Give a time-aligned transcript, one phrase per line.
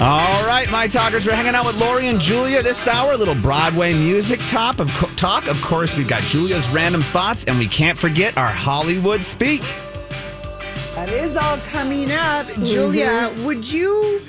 [0.00, 3.12] All right, my talkers, we're hanging out with Lori and Julia this hour.
[3.12, 5.46] A little Broadway music top of co- talk.
[5.46, 9.60] Of course, we've got Julia's random thoughts, and we can't forget our Hollywood speak.
[10.94, 12.46] That is all coming up.
[12.46, 12.64] Mm-hmm.
[12.64, 14.22] Julia, would you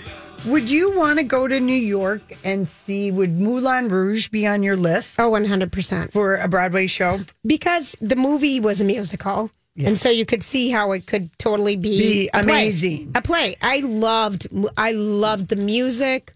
[0.46, 4.64] would you want to go to New York and see would Moulin Rouge be on
[4.64, 6.12] your list Oh, 100%.
[6.12, 7.22] for a Broadway show?
[7.46, 9.52] Because the movie was a musical.
[9.78, 12.42] And so you could see how it could totally be, Be a play.
[12.44, 13.12] amazing.
[13.16, 13.56] A play.
[13.62, 14.48] I loved
[14.78, 16.34] I loved the music.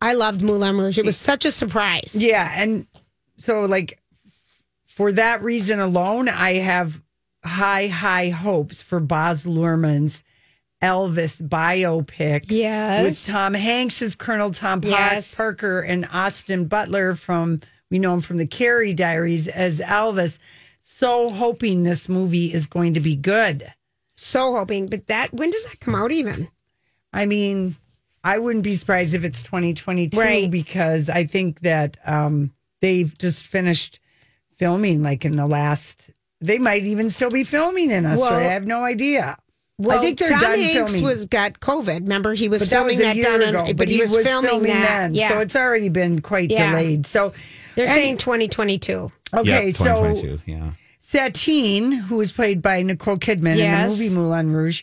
[0.00, 0.98] I loved Moulin Rouge.
[0.98, 2.14] It was such a surprise.
[2.16, 2.86] Yeah, and
[3.38, 4.00] so like
[4.86, 7.00] for that reason alone, I have
[7.44, 10.22] high high hopes for Baz Luhrmann's
[10.82, 12.44] Elvis biopic.
[12.50, 13.02] Yes.
[13.04, 15.34] with Tom Hanks as Colonel Tom Yes.
[15.34, 20.38] Parker and Austin Butler from we know him from the Carrie Diaries as Elvis.
[20.88, 23.72] So hoping this movie is going to be good.
[24.16, 24.86] So hoping.
[24.86, 26.48] But that when does that come out even?
[27.12, 27.74] I mean,
[28.22, 30.48] I wouldn't be surprised if it's 2022 Right.
[30.50, 33.98] because I think that um, they've just finished
[34.58, 36.10] filming like in the last.
[36.40, 38.36] They might even still be filming in Australia.
[38.36, 39.36] Well- I have no idea.
[39.78, 41.04] Well, I think they're Tom done Hanks filming.
[41.04, 42.00] was got COVID.
[42.00, 43.64] Remember, he was but that was filming that, year down, ago.
[43.66, 44.88] in, but, he, was, filming, that.
[44.88, 46.70] then, Yeah, so it's already been quite Yeah.
[46.70, 47.04] delayed.
[47.04, 47.34] So
[47.76, 49.12] they're and- saying 2022.
[49.34, 49.66] okay.
[49.66, 50.70] Yep, so 2022, yeah.
[51.00, 53.82] Satine, who was played by Nicole Kidman Yes.
[53.92, 54.82] in the movie Moulin Rouge,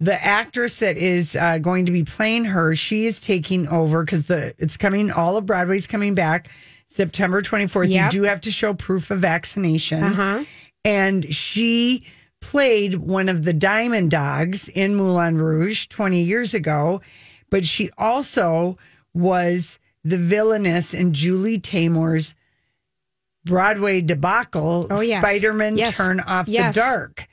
[0.00, 4.26] the actress that is uh, going to be playing her, she is taking over because
[4.26, 5.10] the it's coming.
[5.10, 6.48] All of Broadway's coming back
[6.86, 7.88] September twenty fourth.
[7.88, 8.12] Yep.
[8.12, 10.44] You do have to show proof of vaccination, Uh-huh.
[10.84, 12.06] and she
[12.40, 17.00] played one of the Diamond Dogs in Moulin Rouge twenty years ago,
[17.50, 18.76] but she also
[19.14, 22.34] was the villainess in Julie Taymor's
[23.44, 25.22] Broadway debacle, Oh, yes.
[25.22, 25.96] Spider-Man Yes.
[25.96, 26.74] Turn Off Yes.
[26.74, 27.26] the Dark.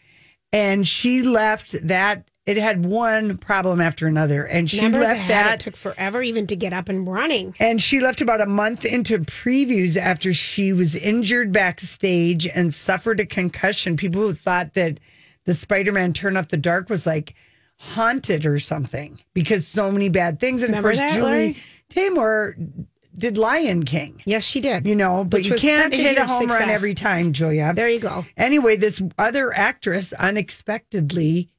[0.54, 4.44] And she left that it had one problem after another.
[4.44, 5.28] And she left that?
[5.30, 7.54] that It took forever even to get up and running.
[7.60, 13.20] and she left about a month into previews after she was injured backstage and suffered
[13.20, 13.96] a concussion.
[13.96, 15.00] People thought that
[15.46, 17.36] the Spider-Man Turn Off the Dark was like
[17.78, 20.62] haunted or something because so many bad things.
[20.64, 21.58] And Remember of course, that, Julie Larry?
[21.90, 22.86] Taymor
[23.18, 24.22] did Lion King.
[24.26, 24.88] Yes, she did.
[24.88, 27.74] You know, but Which you can't hit a home run every time, Julia.
[27.76, 28.26] There you go.
[28.38, 31.50] Anyway, this other actress unexpectedly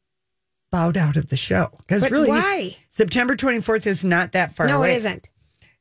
[0.70, 2.76] bowed out of the show because really, why?
[2.88, 4.92] September twenty fourth is not that far No, away.
[4.92, 5.28] it isn't.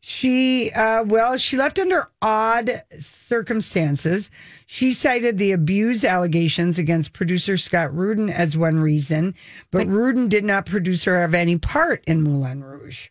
[0.03, 4.31] She, uh, well, she left under odd circumstances.
[4.65, 9.35] She cited the abuse allegations against producer Scott Rudin as one reason,
[9.69, 13.09] but, Rudin did not produce or have any part in Moulin Rouge.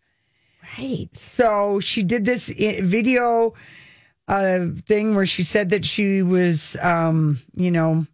[0.79, 1.09] Right.
[1.17, 3.55] So she did this video
[4.29, 8.07] uh, thing where she said that she was, um, you know,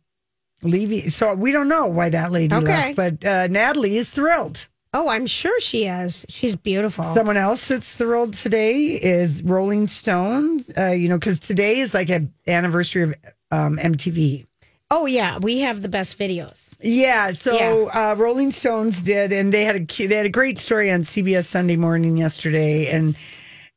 [0.62, 1.10] leaving.
[1.10, 2.94] So we don't know why that lady Okay.
[2.94, 4.66] left, but uh, Natalie is thrilled.
[4.94, 6.24] Oh, I'm sure she is.
[6.30, 7.04] She's beautiful.
[7.04, 10.70] Someone else that's thrilled today is Rolling Stones.
[10.76, 13.14] Uh, you know, because today is like an anniversary of
[13.50, 14.46] um, MTV.
[14.90, 15.38] Oh, yeah.
[15.38, 16.74] We have the best videos.
[16.80, 20.90] Yeah, so Uh, Rolling Stones did, and they had a they had a great story
[20.90, 23.16] on CBS Sunday Morning yesterday, and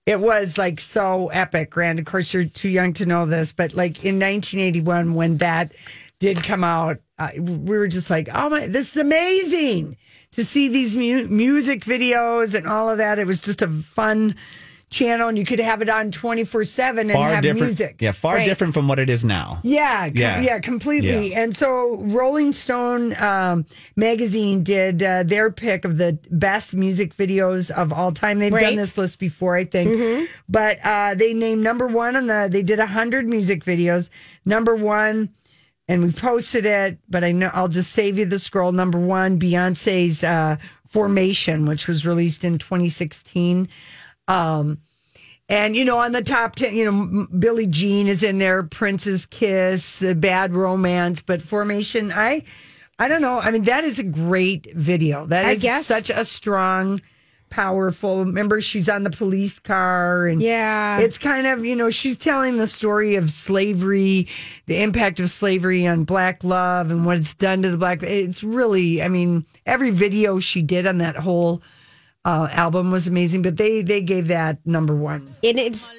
[0.05, 1.69] it was like so epic.
[1.69, 5.73] Grand, of course, you're too young to know this, but like in 1981 when that
[6.19, 9.95] did come out, uh, we were just like, oh my, this is amazing
[10.31, 13.17] to see these mu- music videos and all of that.
[13.19, 14.35] It was just a fun
[14.89, 17.65] channel, and you could have it on 24 seven and Far have different.
[17.67, 17.97] music.
[17.99, 18.45] Yeah, far Right.
[18.45, 19.59] different from what it is now.
[19.63, 20.41] Yeah, com- Yeah.
[20.41, 21.31] yeah, completely.
[21.31, 21.41] Yeah.
[21.43, 27.69] And so Rolling Stone um, magazine did uh, their pick of the best music videos
[27.71, 28.39] of all time.
[28.39, 32.47] They've done this list before, I think, but uh, they named number one on the.
[32.51, 34.09] They did a hundred music videos.
[34.45, 35.29] Number one.
[35.87, 38.71] And we posted it, but I know I'll just save you the scroll.
[38.71, 43.67] Number one, Beyonce's uh, "Formation," which was released in 2016.
[44.27, 44.77] Um,
[45.49, 49.25] and you know, on the top ten, you know, Billie Jean is in there, Prince's
[49.25, 52.11] Kiss, uh, Bad Romance, but Formation.
[52.11, 52.43] I,
[52.97, 53.39] I don't know.
[53.39, 55.25] I mean, that is a great video.
[55.25, 57.01] That I is guess- such a strong,
[57.49, 58.25] powerful.
[58.25, 60.99] Remember, she's on the police car, and Yeah.
[60.99, 64.27] it's kind of you know, she's telling the story of slavery,
[64.67, 68.03] the impact of slavery on black love, and what it's done to the black.
[68.03, 71.63] It's really, I mean, every video she did on that whole
[72.25, 75.33] uh, album was amazing, but they they gave that number one.
[75.43, 75.89] And it's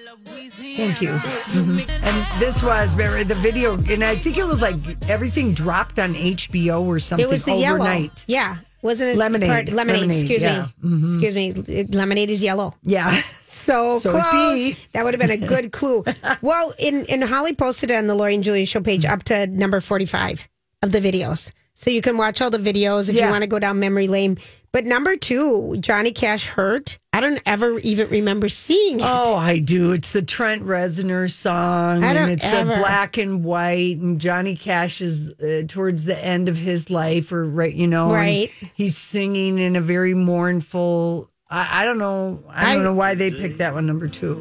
[0.77, 1.09] Thank you.
[1.11, 1.89] Mhm.
[1.89, 4.77] And this was remember, the video, and I think it was like
[5.09, 7.81] everything dropped on HBO or something it was the yellow.
[7.81, 8.25] overnight.
[8.29, 8.59] Yeah.
[8.83, 9.49] Wasn't it Lemonade.
[9.51, 10.69] part- lemonade, Lemonade, excuse yeah.
[10.85, 11.19] Mm-hmm.
[11.19, 11.27] me.
[11.27, 11.85] Excuse me.
[11.99, 12.75] Lemonade is yellow.
[12.83, 13.21] Yeah.
[13.61, 14.73] So, So close.
[14.93, 16.03] That would have been a good clue.
[16.41, 19.81] well, in, in Holly posted on the Lori and Julia show page up to number
[19.81, 20.49] 45
[20.83, 21.53] of the videos.
[21.83, 24.37] So you can watch all the videos if you want to go down memory lane.
[24.71, 26.99] But number two, Johnny Cash Hurt.
[27.15, 29.03] I don't ever even remember seeing it.
[29.07, 29.93] Oh, I do.
[29.93, 32.75] It's the Trent Reznor song, I don't and it's ever.
[32.75, 33.97] a black and white.
[33.97, 38.11] And Johnny Cash is uh, towards the end of his life, or right, you know,
[38.13, 38.51] Right.
[38.75, 41.31] He's singing in a very mournful.
[41.49, 42.45] I, I don't know.
[42.51, 44.37] I don't I- know why they picked that one number two,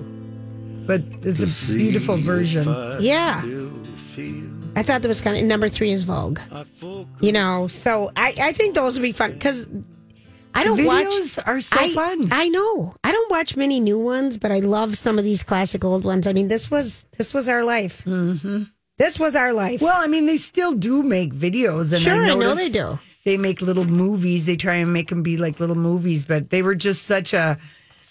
[0.86, 2.68] but it's a beautiful version.
[3.00, 3.42] Yeah.
[4.76, 6.40] I thought that was kind of number three is Vogue.
[7.20, 9.68] You know, so I, I think those would be fun because
[10.54, 11.08] I don't watch.
[11.08, 12.30] videos are so I, fun.
[12.32, 12.96] I know.
[13.04, 16.28] I don't watch many new ones, but I love some of these classic old ones.
[16.28, 18.04] I mean, this was this was our life.
[18.06, 18.64] Mm-hmm.
[18.98, 19.82] This was our life.
[19.82, 23.00] Well, I mean, they still do make videos, and Sure, I I, know they do.
[23.26, 24.46] They make little movies.
[24.46, 27.58] They try and make them be like little movies, but they were just such a.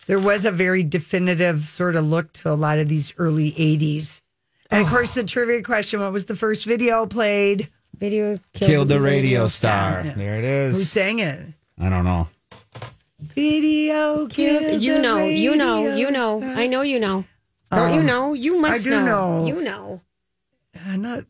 [0.06, 4.22] There was a very definitive sort of look to a lot of these early '80s,
[4.70, 7.68] and of course, the trivia question: What was the first video played?
[7.96, 10.04] Video Killed the radio star.
[10.16, 10.76] There it is.
[10.76, 10.90] Who is.
[10.90, 11.40] sang it?
[11.80, 12.28] I don't know.
[13.20, 16.38] Video killed You the know, you know, you know.
[16.38, 16.50] star.
[16.54, 17.24] I know you know.
[17.70, 18.34] Don't you know?
[18.34, 19.38] You must do know.
[19.40, 19.46] know.
[19.46, 20.00] You know.
[20.74, 21.24] Uh, not.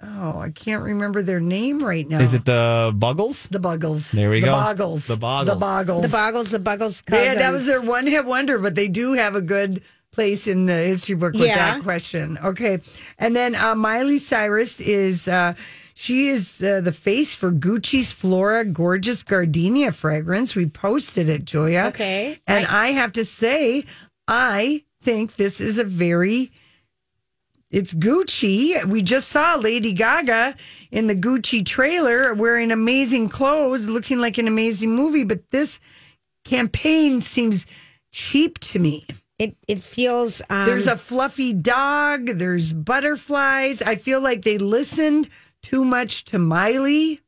[0.00, 2.20] Oh, I can't remember their name right now.
[2.20, 3.48] Is it the Buggles?
[3.48, 4.12] the Buggles?
[4.12, 4.46] There we go.
[4.46, 4.58] the go.
[4.58, 5.06] Boggles.
[5.08, 5.54] The Boggles.
[5.54, 6.02] The Boggles.
[6.02, 9.34] The Boggles, the Buggles Yeah, that was their one hit wonder, but they do have
[9.34, 9.82] a good
[10.12, 11.56] place in the history book with Yeah.
[11.56, 12.38] that question.
[12.42, 12.78] Okay.
[13.18, 15.54] And then uh, Miley Cyrus is, uh,
[15.94, 20.54] she is uh, the face for Gucci's Flora Gorgeous Gardenia fragrance.
[20.54, 21.86] We posted it, Joya.
[21.86, 22.38] Okay.
[22.46, 23.84] And I have to say,
[24.26, 26.50] I think this is a very
[27.70, 28.82] it's Gucci.
[28.86, 30.56] We just saw Lady Gaga
[30.90, 35.78] in the Gucci trailer wearing amazing clothes, looking like an amazing movie, but this
[36.46, 37.66] campaign seems
[38.10, 39.06] cheap to me.
[39.38, 43.82] It it feels um, There's a fluffy dog, there's butterflies.
[43.82, 45.28] I feel like they listened
[45.62, 47.20] too much to Miley.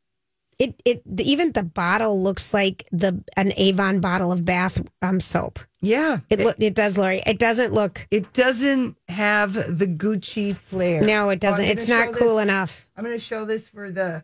[0.58, 5.20] it it the, even the bottle looks like the an Avon bottle of bath um
[5.20, 5.60] soap.
[5.80, 6.18] Yeah.
[6.28, 7.22] It look it does, Lori.
[7.26, 8.06] It doesn't look.
[8.10, 11.00] It doesn't have the Gucci flair.
[11.02, 11.64] No, it Oh, doesn't.
[11.64, 12.86] gonna it's not cool this- enough.
[12.96, 14.22] I'm going to show this for the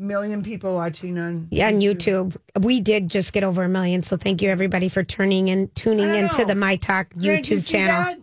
[0.00, 2.36] million people watching on Yeah, on YouTube.
[2.60, 6.10] We did just get over a million, so thank you everybody for turning and tuning
[6.10, 8.02] I into the My Talk Greg, you YouTube see channel.
[8.04, 8.18] that?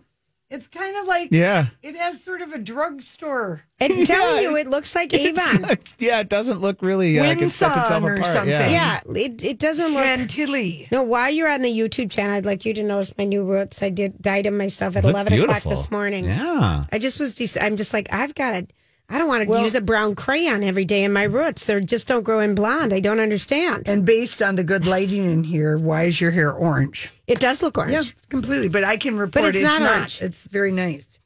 [0.50, 1.66] It's kind of like Yeah.
[1.82, 3.60] it has sort of a drugstore.
[3.82, 5.60] I'm telling Yeah, you, it looks like It's Avon.
[5.60, 8.32] not- yeah, it doesn't look really uh, like it's set itself Winson or apart.
[8.32, 8.48] something.
[8.50, 9.00] Yeah.
[9.06, 10.02] Yeah, it it doesn't look.
[10.04, 10.88] Chantilly.
[10.90, 13.82] No, while you're on the YouTube channel, I'd like you to notice my new roots.
[13.82, 15.70] I did dyed them myself at Look eleven o'clock beautiful.
[15.72, 16.24] this morning.
[16.24, 16.84] Yeah.
[16.90, 17.34] I just was.
[17.34, 18.66] dec- I'm just like I've got to.
[19.10, 21.64] I don't want to Well- use a brown crayon every day in my roots.
[21.64, 22.92] They just don't grow in blonde.
[22.92, 23.88] I don't understand.
[23.88, 27.10] And based on the good lighting in here, why is your hair orange?
[27.26, 27.92] It does look orange.
[27.92, 28.68] Yeah, completely.
[28.68, 30.20] But I can report it's not orange.
[30.20, 31.18] It's very nice.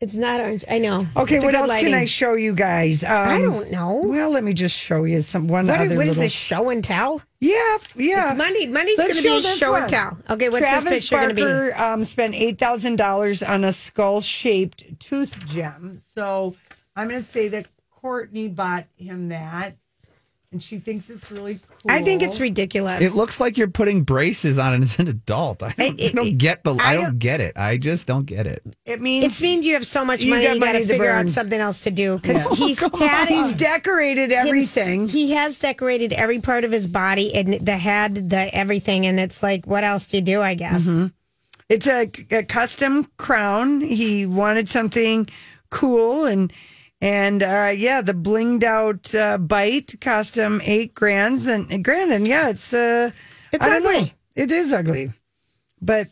[0.00, 0.64] It's not orange.
[0.70, 1.06] I know.
[1.16, 1.92] Okay, what else lighting.
[1.92, 3.02] can I show you guys?
[3.02, 4.02] Um, I don't know.
[4.04, 6.68] Well, let me just show you some one What, other what is little- this show
[6.68, 7.22] and tell?
[7.40, 8.28] Yeah, yeah.
[8.30, 8.66] It's Monday.
[8.66, 9.82] Monday's going to be show one.
[9.82, 10.18] and tell.
[10.30, 11.72] Okay, what's Travis this picture going to be?
[11.72, 16.00] Um, spent eight thousand dollars on a skull-shaped tooth gem.
[16.14, 16.54] So
[16.96, 17.66] I'm going to say that
[18.02, 19.76] Kourtney bought him that,
[20.52, 21.90] and she thinks it's really cool.
[21.90, 23.02] I think it's ridiculous.
[23.02, 25.62] It looks like you're putting braces on as an adult.
[25.62, 26.74] I don't, It- I don't get the.
[26.74, 27.56] I, I don't, don't- get it.
[27.56, 28.62] I just don't get it.
[28.84, 30.84] It means It means you have so much You money, got you got to money
[30.86, 32.66] to figure out something else to do because Yeah.
[32.66, 33.08] he's come on.
[33.08, 35.08] had he's decorated everything.
[35.08, 39.42] He has decorated every part of his body and the head, the everything, and it's
[39.42, 40.40] like, what else do you do?
[40.42, 40.86] I guess.
[40.86, 41.06] Mm-hmm.
[41.70, 43.80] It's a, a custom crown.
[43.80, 45.26] He wanted something
[45.70, 46.52] cool and
[47.00, 52.26] and uh, yeah, the blinged out uh, bite cost him eight grands and grand and
[52.26, 53.10] yeah, it's uh,
[53.52, 53.90] It's don't know.
[53.90, 54.14] ugly.
[54.34, 55.10] It is ugly,
[55.80, 56.08] but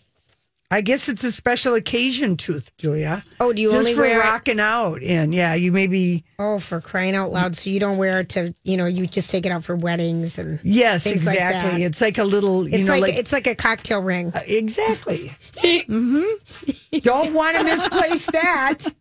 [0.70, 3.22] I guess it's a special occasion tooth, Julia.
[3.40, 5.02] Oh, do you Just only for wear it- rocking out?
[5.02, 7.54] And yeah, you maybe Oh, for crying out loud!
[7.56, 10.38] So you don't wear it to, you know, you just take it out for weddings
[10.38, 11.70] and yes, like exactly.
[11.72, 11.80] that.
[11.80, 14.32] it's like a little, you it's know, like, like, it's like a cocktail ring.
[14.46, 15.34] exactly.
[15.56, 16.98] mm-hmm.
[17.00, 18.78] Don't want to misplace that.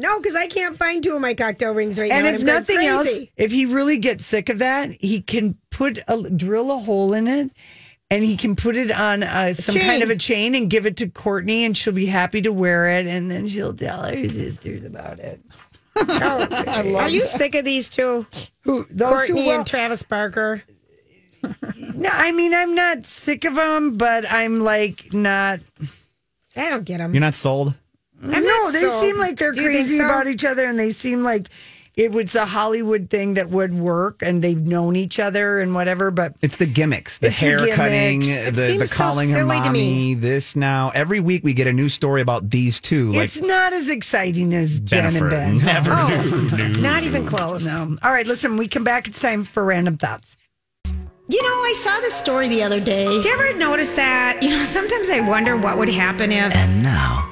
[0.00, 2.16] No, because I can't find two of my cocktail rings right now.
[2.16, 2.30] And now.
[2.30, 5.98] if I'm going nothing else, if he really gets sick of that, he can put
[6.08, 7.50] a drill a hole in it,
[8.10, 9.84] and he can put it on uh, some chain.
[9.84, 12.88] kind of a chain and give it to Kourtney, and she'll be happy to wear
[12.88, 15.40] it, and then she'll tell her sisters about it.
[16.02, 18.24] Oh, are you sick of these two,
[18.62, 20.62] Who those Kourtney who, and Travis Barker?
[21.94, 25.60] No, I mean I'm not sick of them, but I'm like not.
[26.56, 27.12] I don't get them.
[27.12, 27.74] You're not sold?
[28.20, 30.04] No, not they so- seem like they're Do crazy so?
[30.04, 31.48] about each other, and they seem like
[31.96, 36.10] it was a Hollywood thing that would work, and they've known each other and whatever.
[36.10, 38.22] But It's the gimmicks, the It's the hair cutting.
[38.24, 40.90] It the, the seems so calling her silly to mommy, this now.
[40.94, 43.12] Every week we get a new story about these two.
[43.12, 45.58] Like it's not as exciting as Jen and Ben.
[45.58, 47.66] Never Oh, not even close.
[47.66, 47.96] No.
[48.02, 48.56] All right, listen.
[48.56, 49.08] We come back.
[49.08, 50.36] It's time for random thoughts.
[51.28, 53.06] You know, I saw this story the other day.
[53.20, 54.42] Do you ever notice that?
[54.42, 57.29] You know, sometimes I wonder what would happen if And now,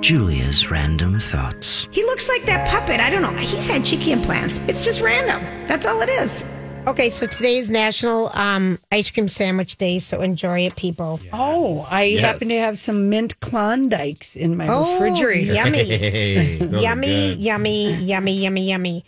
[0.00, 1.86] Julia's random thoughts.
[1.90, 3.00] he looks like that puppet.
[3.00, 3.34] I don't know.
[3.36, 4.58] He's had cheeky implants.
[4.66, 5.40] It's just random.
[5.68, 6.44] That's all it is.
[6.86, 11.20] Okay, so today is National um, Ice Cream Sandwich Day, so enjoy it, people.
[11.34, 15.52] Oh, I happen to have some mint Klondikes in my Oh, refrigerator.
[15.52, 16.56] yummy.
[16.82, 19.04] yummy, yummy, yummy, yummy, yummy.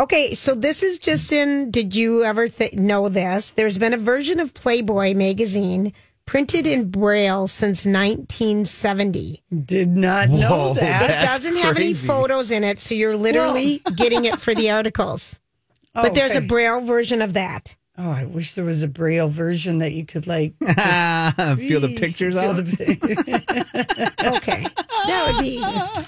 [0.00, 1.70] Okay, so this is just in.
[1.70, 3.52] Did you ever th- know this?
[3.52, 5.92] There's been a version of Playboy magazine
[6.26, 9.42] printed in Braille since 1970.
[9.64, 11.02] Did not know that.
[11.10, 15.40] It doesn't have any photos in it, so you're literally getting it for the articles.
[15.94, 16.40] Oh, but there's a.
[16.40, 17.76] Braille version of that.
[17.96, 20.66] Oh, I wish there was a Braille version that you could like feel
[21.80, 22.56] the pictures feel out.
[22.56, 22.72] the
[24.36, 24.64] Okay,
[25.06, 25.60] that would be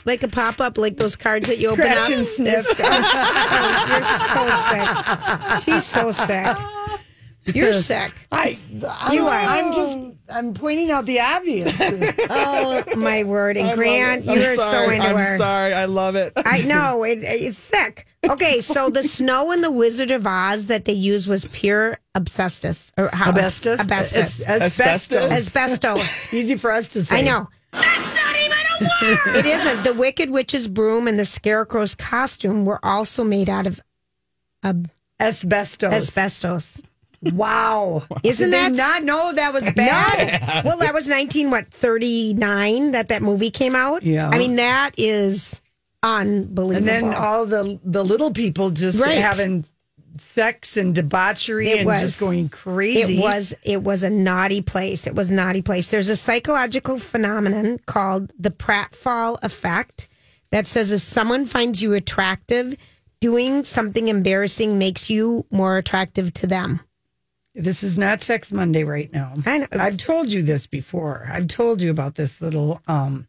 [0.05, 2.09] like a pop up, like those cards that you open up.
[2.11, 2.67] and sniff.
[2.81, 4.03] Oh, you're
[4.35, 5.63] so sick.
[5.65, 6.57] She's so sick.
[7.55, 8.13] You're sick.
[8.33, 9.33] I, I, You are.
[9.41, 9.99] I'm just,
[10.29, 11.73] I'm pointing out the obvious.
[12.29, 13.57] Oh my word!
[13.57, 15.37] And Grant, you are so into I'm her.
[15.39, 15.73] sorry.
[15.73, 16.33] I love it.
[16.37, 18.07] I know it, it's sick.
[18.29, 22.91] Okay, so the snow in the Wizard of Oz that they used was pure asbestos
[22.99, 23.81] or how, Asbestos?
[23.81, 24.41] Asbestos.
[24.41, 25.31] As- asbestos.
[25.31, 26.35] Asbestos.
[26.35, 27.19] Easy for us to say.
[27.19, 27.49] I know.
[27.73, 29.37] That's not even a word.
[29.37, 29.85] It isn't.
[29.85, 33.81] The Wicked Witch's broom and the Scarecrow's costume were also made out of
[35.21, 35.93] Asbestos.
[35.93, 36.83] asbestos.
[37.33, 38.05] Wow.
[38.23, 40.65] Isn't that- not know that was bad?
[40.65, 40.71] No.
[40.71, 44.03] Well, that was 19 what 39 that that movie came out.
[44.03, 44.29] Yeah.
[44.29, 45.63] I mean that is
[46.03, 46.77] unbelievable.
[46.77, 49.19] And then all the the little people just Right.
[49.19, 49.65] having
[50.19, 52.01] sex and debauchery It and was.
[52.01, 53.19] just going crazy.
[53.19, 55.07] It was it was a naughty place.
[55.07, 55.91] It was a naughty place.
[55.91, 60.09] There's a psychological phenomenon called the pratfall effect
[60.53, 62.77] that says if someone finds you attractive,
[63.21, 66.81] doing something embarrassing makes you more attractive to them.
[67.57, 69.33] This is not Sex Monday right now.
[69.47, 69.67] I know.
[69.73, 71.27] I've told you this before.
[71.33, 73.27] I've told you about this little um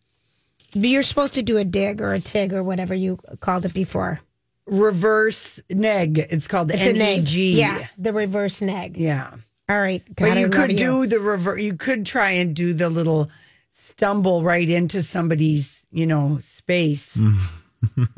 [0.74, 4.20] You're supposed to do a dig or a tig or whatever you called it before.
[4.66, 6.20] reverse neg.
[6.30, 7.24] It's called It's a NEG.
[7.24, 7.30] neg.
[7.30, 8.98] Yeah, the reverse neg.
[8.98, 9.32] Yeah.
[9.70, 10.04] All right.
[10.08, 11.62] But God, I you love could do the reverse.
[11.62, 13.30] You could try and do the little
[13.72, 17.18] stumble right into somebody's, you know, space.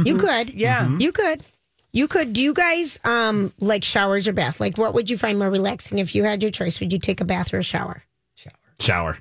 [0.05, 0.53] You could.
[0.53, 0.89] Yeah.
[0.99, 1.43] You could.
[1.91, 2.33] You could.
[2.33, 4.59] Do you guys um like showers or bath?
[4.59, 6.79] Like, what would you find more relaxing if you had your choice?
[6.79, 8.03] Would you take a bath or a shower?
[8.35, 8.53] Shower.
[8.79, 9.17] Shower.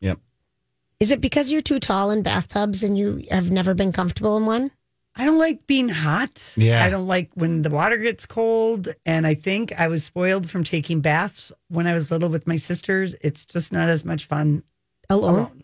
[0.00, 0.18] Yep.
[1.00, 4.46] Is it because you're too tall in bathtubs and you have never been comfortable in
[4.46, 4.70] one?
[5.16, 6.42] I don't like being hot.
[6.56, 6.84] Yeah.
[6.84, 8.88] I don't like when the water gets cold.
[9.06, 12.56] And I think I was spoiled from taking baths when I was little with my
[12.56, 13.14] sisters.
[13.20, 14.62] It's just not as much fun
[15.10, 15.34] Alone.
[15.34, 15.63] alone.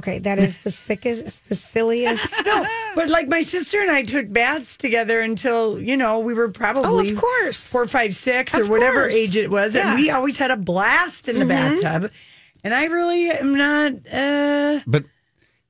[0.00, 2.32] Okay, that is the sickest, the silliest.
[2.46, 6.48] No, but like my sister and I took baths together until, you know, we were
[6.50, 7.70] probably Oh, of course.
[7.70, 9.14] four, five, six, or whatever course.
[9.14, 9.74] age it was.
[9.74, 9.82] Yeah.
[9.82, 9.90] Mm-hmm.
[9.90, 12.10] And we always had a blast in the bathtub.
[12.64, 15.04] And I really am not uh But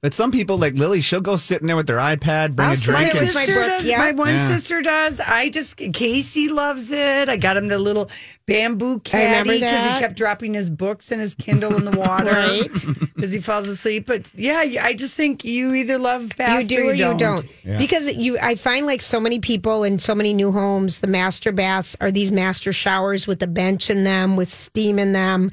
[0.02, 2.74] but some people like Lily, she'll go sit in there with their iPad, bring I'll
[2.74, 3.84] a drink, there and my sister book, does.
[3.86, 3.98] yeah.
[3.98, 4.38] My one Yeah.
[4.38, 5.20] sister does.
[5.20, 7.28] I just Casey loves it.
[7.28, 8.10] I got him the little
[8.46, 12.30] bamboo I caddy because he kept dropping his books and his Kindle in the water,
[12.32, 12.68] Right.
[13.14, 14.06] Because he falls asleep.
[14.06, 17.18] But yeah, I just think you either love you do or you don't.
[17.18, 17.78] don't.
[17.78, 21.52] Because you, I find like so many people in so many new homes, the master
[21.52, 25.50] baths are these master showers with a bench in them, with steam in them,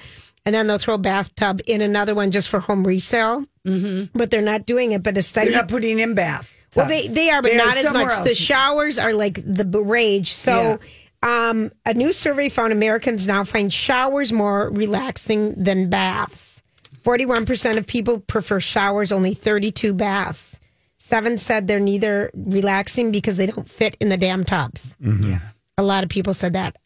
[0.48, 3.44] and then they'll throw a bathtub in another one just for home resale.
[3.68, 4.18] Mm-hmm.
[4.18, 5.04] But they're not doing it.
[5.04, 6.58] But a study They're not putting in bath.
[6.74, 8.24] Well, they they are, but They are not as somewhere much.
[8.24, 10.32] The showers are like the rage.
[10.32, 10.80] So,
[11.22, 16.64] um, a new survey found Americans now find showers more relaxing than baths.
[17.04, 19.12] Forty-one percent of people prefer showers.
[19.12, 20.62] Only thirty-two baths.
[20.98, 24.96] Seven said they're neither relaxing because they don't fit in the damn tubs.
[25.02, 25.40] Yeah.
[25.78, 26.78] A lot of people said that.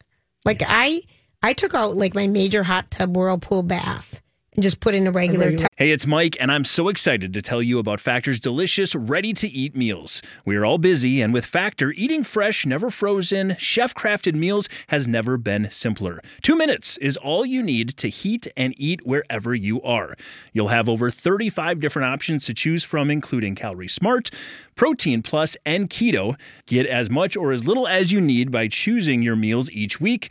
[0.44, 1.02] Like I,
[1.44, 4.22] I took out like my major hot tub whirlpool bath
[4.54, 5.68] and just put in a regular tub.
[5.76, 9.48] Hey, it's Mike, and I'm so excited to tell you about Factor's delicious, ready to
[9.48, 10.22] eat meals.
[10.44, 15.08] We are all busy, and with Factor, eating fresh, never frozen, chef crafted meals has
[15.08, 16.22] never been simpler.
[16.42, 20.16] Two minutes is all you need to heat and eat wherever you are.
[20.52, 24.30] You'll have over 35 different options to choose from, including Calorie Smart,
[24.76, 26.36] Protein Plus, and Keto.
[26.66, 30.30] Get as much or as little as you need by choosing your meals each week.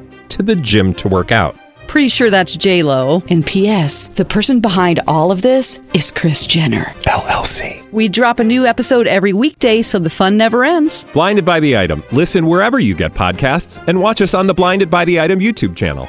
[0.31, 1.55] to the gym to work out.
[1.87, 3.21] Pretty sure that's J Lo.
[3.29, 4.07] And P.S.
[4.09, 7.91] The person behind all of this is Kris Jenner LLC.
[7.91, 11.05] We drop a new episode every weekday, so the fun never ends.
[11.11, 12.01] Blinded by the item.
[12.13, 15.75] Listen wherever you get podcasts, and watch us on the Blinded by the Item YouTube
[15.75, 16.07] channel.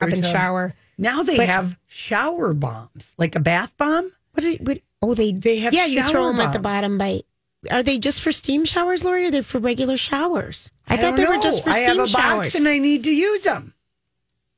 [0.00, 0.74] Up and shower.
[0.98, 4.12] Now they But- have shower bombs, like a bath bomb.
[4.32, 4.78] What is what?
[5.00, 5.86] Oh, they They have yeah.
[5.86, 6.74] You throw shower them at the bombs.
[6.74, 7.22] bottom by.
[7.70, 9.26] Are they just for steam showers, Lori?
[9.26, 10.70] Or they're for regular showers?
[10.88, 12.36] I, thought don't they were just for steam I have a showers.
[12.48, 13.74] box and I need to use them.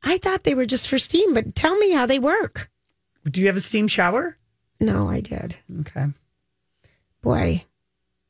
[0.02, 2.70] I thought they were just for steam, but tell me how they work.
[3.30, 4.36] Do you have a steam shower?
[4.80, 5.56] No, I did.
[5.80, 6.06] Okay.
[7.22, 7.64] Boy,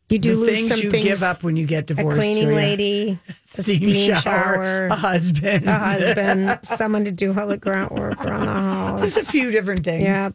[0.08, 1.04] you do the lose things some you things.
[1.04, 2.16] give up when you get divorced.
[2.16, 2.56] a cleaning Julia.
[2.56, 3.18] lady,
[3.58, 7.90] a steam, steam, shower, shower, a husband, a husband, someone to do all the grunt
[7.92, 9.00] work around the house.
[9.00, 10.04] Just a few different things.
[10.04, 10.30] Yeah,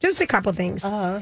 [0.00, 0.84] just a couple things.
[0.84, 1.20] Uh-huh.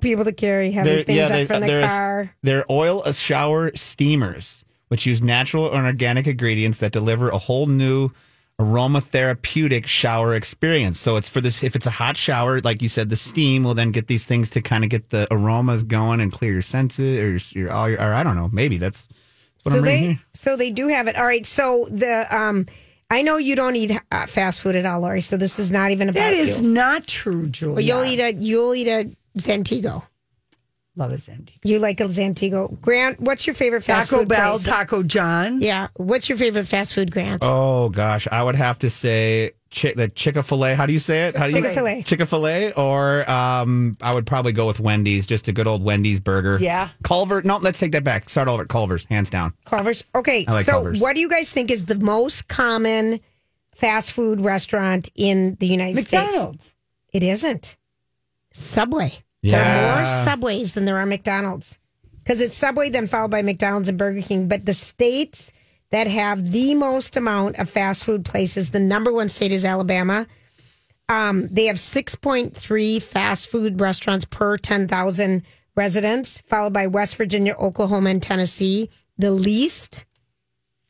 [0.00, 2.34] People to carry heavy There- things yeah, up they- from the there's- car.
[2.42, 7.66] They're oil a shower steamers, which use natural and organic ingredients that deliver a whole
[7.66, 8.10] new
[8.58, 10.98] aromatherapeutic shower experience.
[10.98, 13.74] So it's for this if it's a hot shower, like you said, the steam will
[13.74, 17.18] then get these things to kind of get the aromas going and clear your senses
[17.54, 19.08] or your all your or I don't know, maybe that's
[19.62, 20.20] what So I'm reading they, here.
[20.34, 21.16] so they do have it.
[21.16, 21.46] All right.
[21.46, 22.66] So the um,
[23.10, 25.20] I know you don't eat uh, fast food at all, Lori.
[25.20, 26.68] So this is not even about That is you.
[26.68, 27.74] not true, Julia.
[27.74, 30.02] But you'll eat a you'll eat a Zantigo.
[30.96, 31.56] Love a Zantigo.
[31.64, 32.78] You like a Zantigo.
[32.80, 34.64] Grant, what's your favorite fast Taco food Bell, place?
[34.64, 35.60] Taco John.
[35.62, 35.88] yeah.
[35.96, 37.42] What's your favorite fast food, Grant?
[37.44, 40.74] Oh gosh, I would have to say chi- the Chick Fil A.
[40.74, 41.36] How do you say it?
[41.36, 42.02] How do you Chick-fil-A.
[42.02, 45.28] Chick Fil A, or um, I would probably go with Wendy's.
[45.28, 46.58] Just a good old Wendy's burger.
[46.60, 46.88] Yeah.
[47.04, 47.40] Culver.
[47.42, 48.28] No, let's take that back.
[48.28, 49.54] Start over at Culver's, hands down.
[49.66, 50.02] Culver's.
[50.16, 50.44] Okay.
[50.48, 51.00] I like so Culver's.
[51.00, 53.20] what do you guys think is the most common
[53.76, 56.12] fast food restaurant in the United States?
[56.34, 56.74] McDonald's.
[57.12, 57.76] It isn't.
[58.52, 59.22] Subway.
[59.42, 61.78] There are more Subways than there are McDonald's.
[62.18, 64.48] Because it's Subway, then followed by McDonald's and Burger King.
[64.48, 65.52] But the states
[65.90, 70.26] that have the most amount of fast food places, the number one state is Alabama.
[71.08, 75.42] Um, they have 6.3 fast food restaurants per 10,000
[75.74, 78.90] residents, followed by West Virginia, Oklahoma, and Tennessee.
[79.18, 80.04] The least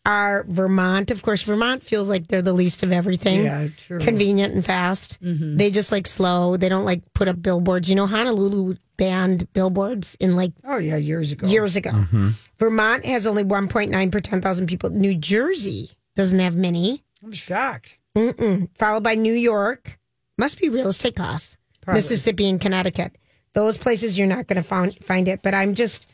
[0.06, 1.10] are Vermont.
[1.10, 3.98] Of course, Vermont feels like they're the least of everything Yeah, true.
[4.00, 5.20] convenient and fast.
[5.22, 5.56] Mm-hmm.
[5.58, 6.56] They just like slow.
[6.56, 7.88] They don't like put up billboards.
[7.88, 11.46] You know, Honolulu banned billboards in like Oh yeah, years ago.
[11.46, 11.90] years ago.
[11.90, 12.28] Mm-hmm.
[12.58, 14.90] Vermont has only 1.9 per 10,000 people.
[14.90, 17.02] New Jersey doesn't have many.
[17.22, 17.98] I'm shocked.
[18.16, 18.68] Mm-mm.
[18.78, 19.98] Followed by New York.
[20.38, 21.58] Must be real estate costs.
[21.86, 23.16] Mississippi and Connecticut.
[23.52, 25.40] Those places you're not going to find find it.
[25.42, 26.08] But I'm just.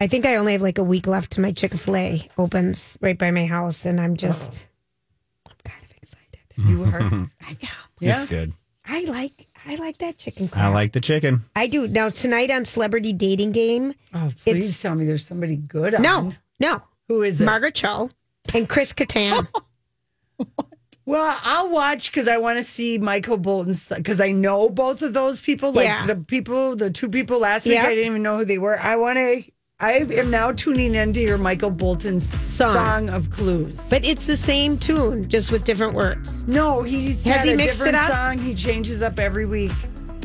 [0.00, 2.96] I think I only have like a week left to my Chick Fil A opens
[3.00, 4.64] right by my house, and I'm just.
[5.46, 6.40] I'm kind of excited.
[6.56, 7.00] You are.
[7.02, 7.68] I am.
[8.00, 8.20] Yeah.
[8.20, 8.52] It's good.
[8.86, 11.42] I like I like that chicken I like the chicken.
[11.54, 11.86] I do.
[11.86, 13.94] Now tonight on Celebrity Dating Game.
[14.14, 16.02] Oh, please It's- tell me there's somebody good on.
[16.02, 16.82] No, no.
[17.08, 17.44] Who is it?
[17.44, 18.10] Margaret Cho
[18.54, 19.46] and Chris Kattan.
[21.06, 25.12] Well, I'll watch because I want to see Michael Bolton because I know both of
[25.12, 25.72] those people.
[25.72, 26.06] Like Yeah.
[26.06, 27.86] the people, the two people last week, Yeah.
[27.86, 28.78] I didn't even know who they were.
[28.78, 29.42] I want to.
[29.82, 32.74] I am now tuning in to hear Michael Bolton's Song.
[32.74, 33.80] song, of Clues.
[33.88, 36.46] but it's the same tune, just with different words.
[36.46, 38.10] No, he's Has had he a mixed it up?
[38.10, 38.38] song.
[38.38, 39.72] He changes up every week.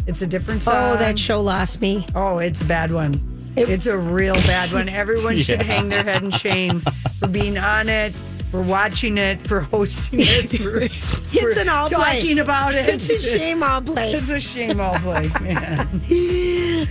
[0.07, 0.93] It's a different oh, song.
[0.93, 2.05] Oh, that show lost me.
[2.15, 3.21] Oh, it's a bad one.
[3.55, 4.89] it's a real bad one.
[4.89, 6.83] Everyone should hang their head in shame
[7.19, 8.13] for being on it,
[8.51, 11.97] for watching it, for hosting it, for, It's for an all play.
[12.19, 12.87] talking about it.
[12.87, 14.13] It's a shame all play.
[14.13, 16.01] It's a shame all play, man.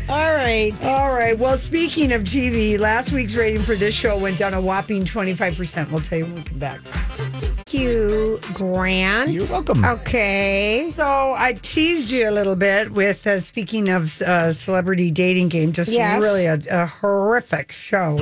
[0.08, 0.72] All right.
[0.84, 1.38] All right.
[1.38, 5.90] Well, speaking of TV, last week's rating for this show went down a whopping 25%.
[5.90, 6.80] We'll tell you when we come back.
[6.82, 9.30] Thank you, Grant.
[9.30, 9.84] You're welcome.
[9.84, 10.90] Okay.
[10.94, 11.04] So
[11.36, 15.92] I teased you a little bit with uh, speaking of uh, celebrity dating game, just
[15.92, 16.20] Yes.
[16.20, 18.16] really a, a horrific show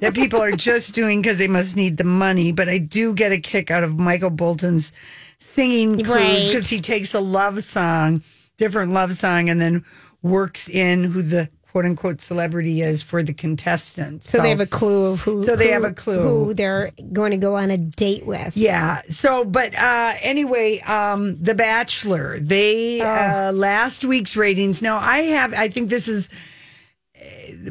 [0.00, 2.52] that people are just doing because they must need the money.
[2.52, 4.92] But I do get a kick out of Michael Bolton's
[5.38, 6.46] singing clues Right.
[6.46, 8.22] because he takes a love song,
[8.56, 9.84] different love song, and then
[10.22, 14.30] works in who the quote unquote celebrity is for the contestants.
[14.30, 15.44] So, they have a clue of who.
[15.44, 16.20] So they who- have a clue.
[16.22, 18.56] who they're going to go on a date with.
[18.56, 19.02] Yeah.
[19.08, 23.06] So, but uh, anyway, um, The Bachelor, they Oh.
[23.06, 24.82] uh, last week's ratings.
[24.82, 26.28] Now, I have, I think this is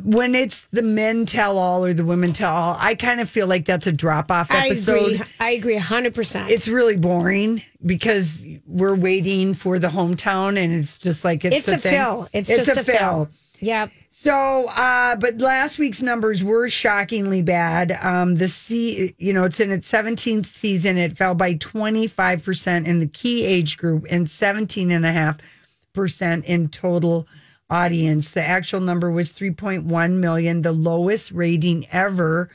[0.03, 2.75] when it's the men tell all or the women tell all.
[2.79, 5.13] I kind of feel like that's a drop off I episode.
[5.13, 5.21] agree.
[5.39, 6.49] I agree hundred percent.
[6.51, 11.67] It's really boring because we're waiting for the hometown, and it's just like it's, It's
[11.67, 11.93] a thing.
[11.97, 12.27] fill.
[12.34, 13.29] It's just a fill.
[13.60, 13.91] Yep.
[14.10, 17.97] So, uh, but last week's numbers were shockingly bad.
[18.01, 20.97] Um, the C, you know, it's in its 17th season.
[20.97, 27.27] It fell by 25% in the key age group and 17.5% in total
[27.73, 28.31] audience.
[28.31, 32.49] The actual number was 3.1 million, the lowest rating ever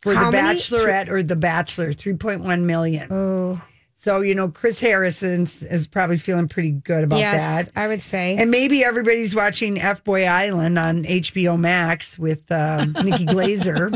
[0.00, 0.58] for How The many?
[0.58, 3.08] Bachelorette or The Bachelor, 3.1 million.
[3.12, 3.60] Oh.
[3.96, 7.72] So, you know, Chris Harrison is probably feeling pretty good about yes, that.
[7.80, 8.36] I would say.
[8.36, 13.92] And maybe everybody's watching F Boy Island on HBO Max with uh, Nikki Glazer.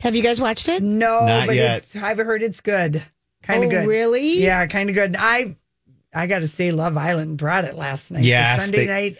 [0.00, 0.82] have you guys watched it?
[0.82, 1.78] No, Not but yet.
[1.78, 3.04] It's, I've heard it's good.
[3.44, 3.86] Kind of Oh, good.
[3.86, 4.40] really?
[4.42, 5.14] Yeah, kind of good.
[5.16, 5.54] I
[6.12, 8.22] I got to say, Love Island brought it last night.
[8.22, 9.16] The Yes, Sunday they- night.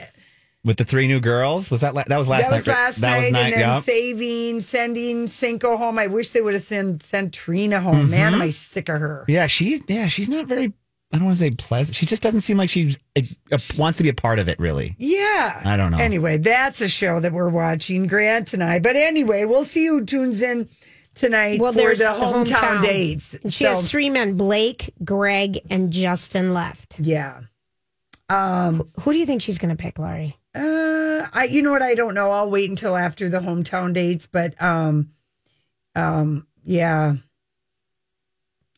[0.67, 2.57] With the three new girls, was that la- that was last that night?
[2.59, 2.75] was right?
[2.75, 3.45] last that night, was night.
[3.45, 3.81] and then yeah.
[3.81, 5.99] saving, sending Cinco home.
[5.99, 8.11] I wish they would have sent sent Trina home.
[8.11, 9.25] Man, am I sick of her?
[9.29, 10.73] Yeah, she's yeah, she's not very.
[11.13, 11.95] I don't want to say pleasant.
[11.95, 14.59] She just doesn't seem like she's a, a, wants to be a part of it.
[14.59, 15.63] Really, Yeah.
[15.65, 15.99] I don't know.
[15.99, 18.81] Anyway, that's a show that we're watching, Grant and I.
[18.81, 20.69] But anyway, we'll see who tunes in
[21.15, 23.37] tonight Well, for there's the hometown, dates.
[23.45, 26.99] She So, has three men: Blake, Greg, and Justin left.
[26.99, 27.43] Yeah.
[28.29, 30.37] Um, Who do you think she's going to pick, Lori?
[30.57, 31.83] Uh, I you know what?
[31.83, 32.31] I don't know.
[32.31, 35.11] I'll wait until after the hometown dates, but um,
[35.95, 37.17] um, yeah.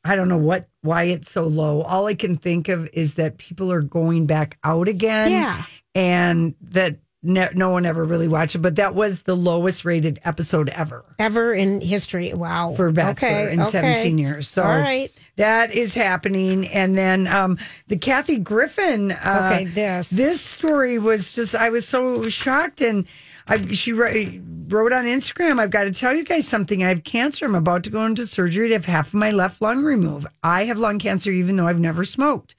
[0.05, 1.83] I don't know what why it's so low.
[1.83, 5.31] All I can think of is that people are going back out again.
[5.31, 5.65] Yeah.
[5.95, 8.59] and that no, no one ever really watched it.
[8.59, 11.05] But that was the lowest rated episode ever.
[11.19, 12.33] Ever in history?
[12.33, 12.75] Wow.
[12.77, 13.71] for Bachelor Okay, in okay.
[13.71, 14.49] 17 years.
[14.49, 15.11] So All right.
[15.37, 16.69] that is happening.
[16.69, 19.13] And then um, the Kathy Griffin.
[19.13, 20.11] Uh, Okay, this.
[20.11, 23.07] this story was just I was so shocked and.
[23.51, 24.29] I, she wrote,
[24.69, 26.85] wrote on Instagram, I've got to tell you guys something.
[26.85, 27.47] I have cancer.
[27.47, 30.27] I'm about to go into surgery to have half of my left lung removed.
[30.43, 32.55] I have lung cancer even though I've never smoked.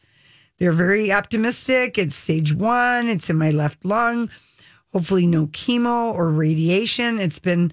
[0.58, 2.00] They're very optimistic.
[2.00, 4.32] It's stage one, it's in my left lung.
[4.94, 7.20] Hopefully, no chemo or radiation.
[7.20, 7.72] It's been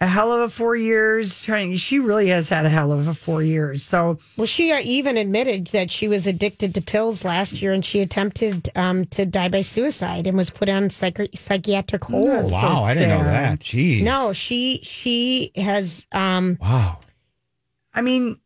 [0.00, 1.42] a hell of a four years.
[1.42, 3.82] Trying, she really has had a hell of a four years.
[3.84, 7.84] So, Well, she uh, even admitted that she was addicted to pills last year, and
[7.84, 12.50] she attempted um, to die by suicide and was put on psych- psychiatric hold.
[12.50, 13.60] wow, I didn't know that.
[13.60, 14.02] Jeez.
[14.02, 16.06] No, she she has.
[16.12, 16.98] Um, Wow.
[17.92, 18.38] I mean,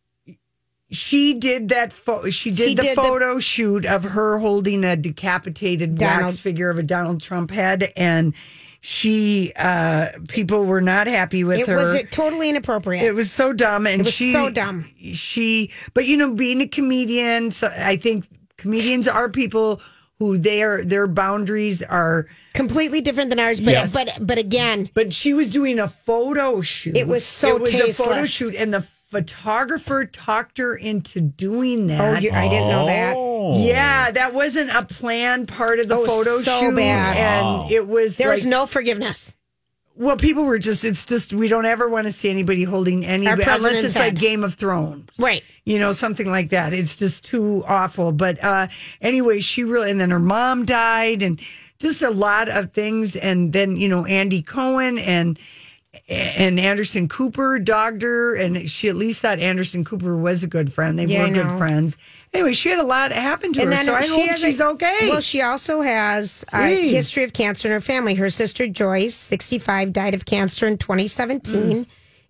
[0.94, 1.92] she did that.
[1.92, 6.24] Fo- she did She the did the- photo shoot of her holding a decapitated Donald-
[6.32, 8.34] wax figure of a Donald Trump head, and
[8.80, 11.62] she uh people were not happy with her.
[11.62, 11.76] it her.
[11.76, 13.02] was it totally inappropriate.
[13.04, 14.84] It was so dumb, and It was she so dumb.
[15.12, 18.26] She, but you know, being a comedian, so I think
[18.58, 19.80] comedians are people
[20.18, 22.26] who their their boundaries are.
[22.52, 23.58] completely different than ours.
[23.60, 23.92] But Yes.
[23.92, 26.94] but but again, But she was doing a photo shoot.
[26.96, 28.30] It was so it was a photo tasteless.
[28.30, 32.00] shoot, and the photographer talked her into doing that.
[32.00, 32.22] oh, that.
[32.22, 33.14] you, I didn't know that.
[33.16, 33.64] Oh.
[33.64, 37.16] Yeah, that wasn't a planned part of the Oh, photo so shoot, bad.
[37.16, 39.36] and it was There like, was no forgiveness.
[39.96, 40.84] well, people were just.
[40.84, 43.94] It's just we don't ever want to see anybody holding any Our unless president's it's
[43.94, 44.18] like head.
[44.18, 45.08] Game of Thrones.
[45.18, 45.42] Right.
[45.64, 48.66] you know something like that it's just too awful but uh
[49.00, 51.40] anyway she really and then her mom died and
[51.78, 55.38] just a lot of things and then you know andy cohen and
[56.08, 60.72] and anderson cooper dogged her and she at least thought anderson cooper was a good
[60.72, 61.96] friend they Yeah, were good friends
[62.32, 64.60] anyway she had a lot happen to her so i she hope has a- she's
[64.60, 68.14] okay Well, she also has a history of cancer in her family.
[68.14, 71.54] Her sister Joyce, 65, died of cancer in 2017.
[71.84, 71.86] Mm.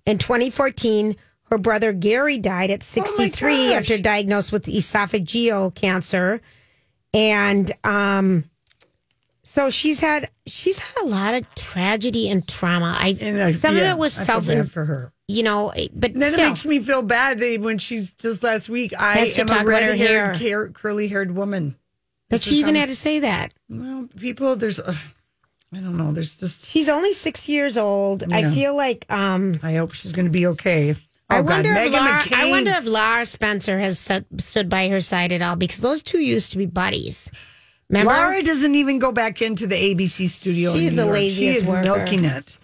[0.07, 1.17] In 2014,
[1.51, 6.41] her brother Gary died at 63 Oh after diagnosed with esophageal cancer.
[7.13, 8.45] And um
[9.55, 12.97] so she's had she's had a lot of tragedy and trauma.
[12.99, 16.13] I and some yeah, of it was I self bad for her you know, but
[16.13, 19.21] and then still, it makes me feel bad that when she's just last week i
[19.21, 20.69] am a about her red-haired hair.
[20.69, 21.77] curly haired woman
[22.29, 23.53] that This she even how- had to say that.
[23.69, 24.95] Well, people, there's, uh,
[25.73, 26.67] I don't know, there's just.
[26.67, 28.33] he's only six years old.
[28.33, 30.93] I feel like um I hope she's going to be okay.
[30.93, 33.99] Oh I God, wonder if Meghan Laura, I wonder if Laura Spencer has
[34.39, 37.31] stood by her side at all because those two used to be buddies.
[37.89, 38.13] Remember?
[38.13, 40.75] Laura doesn't even go back into the ABC studio.
[40.75, 41.83] She's the laziest She is worker.
[41.85, 42.59] milking it.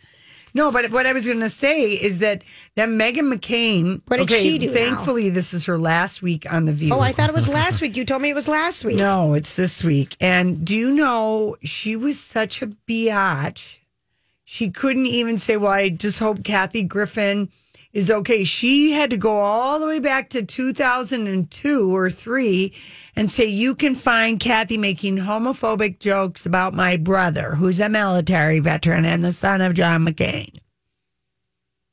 [0.53, 2.43] No, but what I was going to say is that
[2.75, 4.01] that Meghan McCain.
[4.09, 4.73] What did okay, she do now?
[4.73, 6.93] Thankfully, this is her last week on the View.
[6.93, 7.97] oh, I thought it was last week.
[7.97, 8.97] You told me it was last week.
[8.97, 10.17] No, it's this week.
[10.21, 13.77] And do you know she was such a biatch
[14.45, 17.49] She couldn't even say, "Well, I just hope Kathy Griffin
[17.93, 22.73] is okay." She had to go all the way back to 2002 or 3
[23.17, 28.61] and say, "You can find Kathy making homophobic jokes about my brother, who's a military
[28.61, 30.59] veteran and the son of John McCain."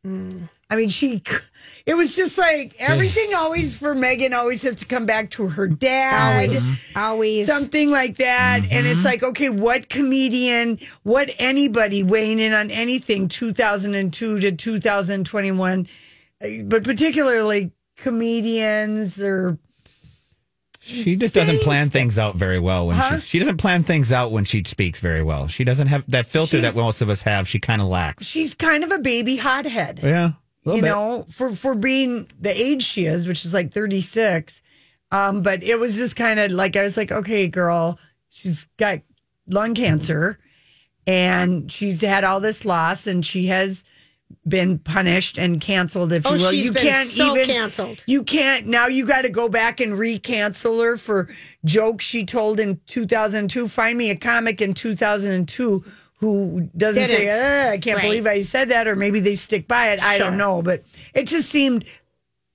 [0.06, 0.50] Mm.
[0.70, 1.24] I mean, she.
[1.86, 3.34] It was just like everything.
[3.34, 6.44] Always for Meghan, always has to come back to her dad.
[6.50, 7.48] Always, always.
[7.48, 8.66] something like that.
[8.70, 15.88] And it's like, okay, what comedian, what anybody weighing in on anything 2002 to 2021,
[16.44, 19.58] uh, but particularly comedians or
[20.82, 23.20] She just doesn't plan things out very well when Huh?
[23.20, 25.48] she she doesn't plan things out when she speaks very well.
[25.48, 27.48] She doesn't have that filter that most of us have.
[27.48, 28.26] She kind of lacks.
[28.26, 30.00] she's kind of a baby hothead.
[30.04, 30.36] Yeah, a little
[30.76, 30.90] you bit.
[30.90, 34.62] know, for for being the age she is, which is like 36.
[35.12, 37.98] Um, but it was just kind of like I was like, okay, girl,
[38.30, 39.00] she's got
[39.48, 40.38] lung cancer
[41.06, 43.86] and she's had all this loss and she has
[44.46, 46.52] been punished and canceled, if Oh, you will.
[46.52, 48.04] she's you been can't so even canceled.
[48.08, 51.30] You can't now you gotta go back and re-cancel her for
[51.64, 53.70] jokes she told in 2002.
[53.70, 55.86] Find me a comic in 2002
[56.18, 57.34] who doesn't say, Didn't.
[57.34, 58.04] "Ugh, I can't Right.
[58.04, 60.02] believe I said that, or maybe they stick by it.
[60.02, 61.86] I don't know, but it just seemed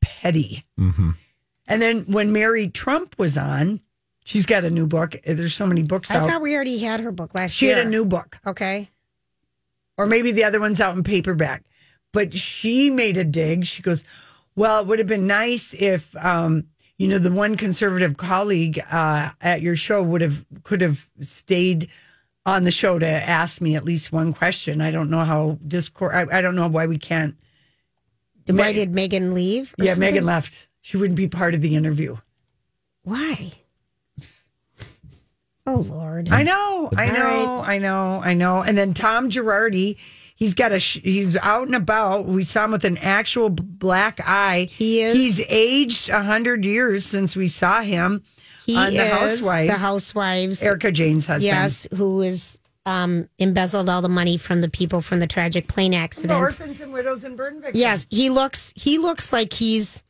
[0.00, 0.64] petty.
[0.76, 3.80] And then when Mary Trump was on,
[4.24, 5.14] she's got a new book.
[5.24, 6.28] There's so many books I out.
[6.28, 7.74] thought we already had her book last she year.
[7.74, 8.90] She had a new book, Okay.
[9.96, 11.62] or maybe the other one's out in paperback.
[12.12, 13.64] But she made a dig.
[13.64, 14.04] She goes,
[14.56, 16.64] "Well, it would have been nice if." Um,
[16.98, 21.88] you know, the one conservative colleague uh, at your show would have could have stayed
[22.44, 24.80] on the show to ask me at least one question.
[24.80, 26.14] I don't know how Discord.
[26.14, 27.36] I, I don't know why we can't.
[28.46, 29.74] Why did Meghan leave?
[29.78, 30.14] Yeah, something?
[30.14, 30.66] Meghan left.
[30.80, 32.16] She wouldn't be part of the interview.
[33.04, 33.52] Why?
[35.64, 36.28] Oh Lord.
[36.30, 38.62] I know, I know, I know, I know.
[38.62, 39.96] And then Tom Girardi,
[40.34, 42.24] he's got a, sh- he's out and about.
[42.26, 44.66] We saw him with an actual b- black eye.
[44.68, 45.14] He is.
[45.14, 48.24] He's aged a hundred years since we saw him
[48.66, 49.72] He on The is Housewives.
[49.72, 50.62] The Housewives.
[50.62, 51.44] Erika Jayne's husband.
[51.44, 55.92] Yes, who is um, embezzled all the money from the people from the tragic plane
[55.92, 56.32] The accident.
[56.40, 57.78] orphans and widows and burn victims.
[57.78, 58.72] Yes, he looks.
[58.76, 60.04] He looks like he's.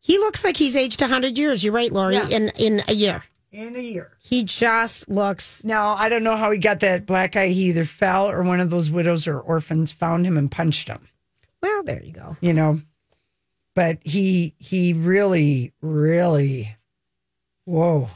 [0.00, 1.62] He looks like he's aged hundred years.
[1.62, 2.14] You're right, Lori.
[2.14, 2.26] Yeah.
[2.28, 4.10] In in a year, in a year.
[4.20, 5.62] he just looks.
[5.62, 7.48] Now I don't know how he got that black eye.
[7.48, 11.06] He either fell or one of those widows or orphans found him and punched him.
[11.62, 12.36] Well, there you go.
[12.40, 12.80] You know,
[13.76, 16.74] but he he really really,
[17.64, 18.08] whoa.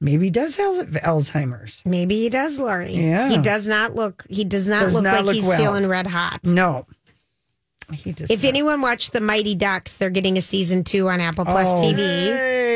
[0.00, 1.82] Maybe he does have Alzheimer's.
[1.86, 2.92] Maybe he does, Lori.
[2.92, 3.30] Yeah.
[3.30, 4.26] He does not look.
[4.28, 5.58] He does not Does look not like look he's well.
[5.58, 6.40] feeling red hot.
[6.44, 6.86] No.
[7.92, 11.44] He just If anyone watched the Mighty Ducks, they're getting a season two on Apple
[11.46, 11.96] Plus Oh, TV.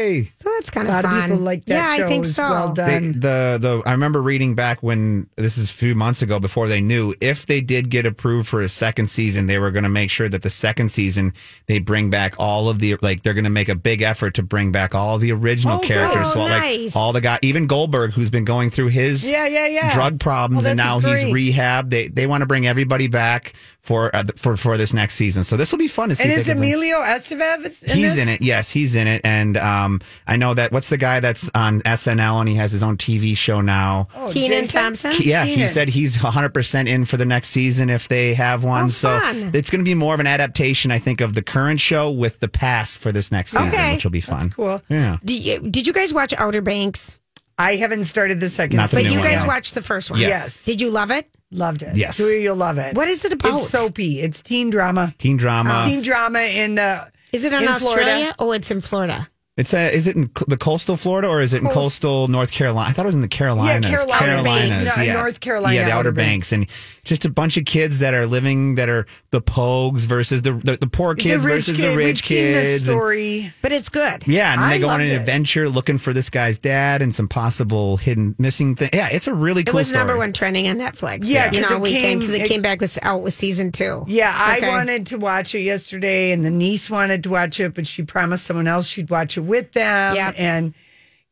[0.01, 0.33] Hey.
[0.37, 1.19] So that's kind a of lot fun.
[1.23, 2.07] of people like that yeah, show.
[2.07, 2.43] I think so.
[2.43, 6.41] Well They, the the I remember reading back when this is a few months ago
[6.41, 9.83] before they knew if they did get approved for a second season, they were going
[9.85, 11.35] to make sure that the second season
[11.67, 14.43] they bring back all of the like they're going to make a big effort to
[14.43, 16.29] bring back all the original Oh, characters.
[16.29, 16.33] good.
[16.33, 16.95] so Nice.
[16.95, 19.93] like all the guy, even Goldberg, who's been going through his Yeah, yeah, yeah.
[19.93, 21.25] drug problems, Oh, and now great.
[21.25, 21.91] he's rehab.
[21.91, 25.43] They they want to bring everybody back for uh, for for this next season.
[25.45, 26.25] So this will be fun to see.
[26.25, 28.23] and is they bring- Emilio Estevez in He's this?
[28.23, 28.43] in it.
[28.43, 29.23] Yes, he's in it.
[29.25, 32.73] And um, Um, I know that what's the guy that's on SNL and he has
[32.73, 34.09] his own TV show now.
[34.15, 34.81] Oh, Kenan Jason?
[34.81, 35.13] Thompson.
[35.21, 38.87] Yeah, he said he's 100% in for the next season if they have one.
[38.87, 39.51] Oh, so fun.
[39.55, 42.41] it's going to be more of an adaptation, I think, of the current show with
[42.41, 43.95] the past for this next season, Okay.
[43.95, 44.51] which will be fun.
[44.51, 44.83] cool.
[44.89, 45.19] Yeah.
[45.25, 47.21] Did you, did you guys watch Outer Banks?
[47.59, 48.89] I haven't started the second the.
[48.91, 49.49] But you one, guys no.
[49.49, 50.19] watched the first one.
[50.19, 50.31] Yes.
[50.31, 50.65] Yes.
[50.65, 51.29] Did you love it?
[51.51, 51.97] Loved it.
[51.97, 52.17] Yes.
[52.17, 52.97] Julia, you'll love it.
[52.97, 53.55] What is it about?
[53.55, 54.21] It's soapy.
[54.21, 55.15] It's teen drama.
[55.19, 55.85] Teen drama.
[55.87, 57.11] teen drama in the.
[57.33, 58.05] Is it in, in Australia?
[58.05, 58.35] Florida.
[58.39, 59.29] Oh, it's in Florida.
[59.57, 62.51] It's a, is it in the coastal Florida or is it in Coast- coastal North
[62.51, 62.89] Carolina?
[62.89, 63.85] I thought it was in the Carolinas.
[63.85, 64.99] Carolina Carolinas, Banks.
[65.05, 65.13] Yeah.
[65.15, 66.53] North Carolina, Yeah, the Outer Outer Banks.
[66.53, 66.67] And
[67.05, 70.79] just a bunch of kids that are living that are the pogues versus the the,
[70.81, 71.83] the poor kids the versus kid.
[71.85, 72.89] the We've rich seen this kids.
[72.89, 73.53] and- story.
[73.61, 74.27] But it's good.
[74.27, 75.15] yeah, and then I they go on an it.
[75.21, 78.91] adventure looking for this guy's dad and some possible hidden missing thing.
[78.95, 79.75] Yeah, it's a really cool.
[79.75, 79.99] It was story.
[79.99, 81.25] number one trending on Netflix.
[81.25, 83.73] Yeah, you 'cause know, it weekend because it, it- came back with out with season
[83.73, 84.05] two.
[84.07, 87.87] Yeah, I wanted to watch it yesterday, and the niece wanted to watch it, but
[87.87, 90.15] she promised someone else she'd watch it with them.
[90.17, 90.35] Yep.
[90.39, 90.75] And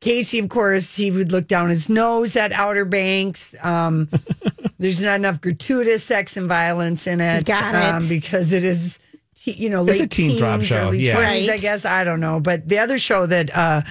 [0.01, 3.55] Casey, of course, he would look down his nose at Outer Banks.
[3.63, 4.09] Um,
[4.79, 8.09] there's not enough gratuitous sex and violence in it, Got um, it.
[8.09, 8.99] because it is,
[9.35, 11.17] te- you know, It's a teen drama teens, show, early yeah.
[11.17, 11.85] 20s, I guess.
[11.85, 13.83] I don't know, but the other show that uh,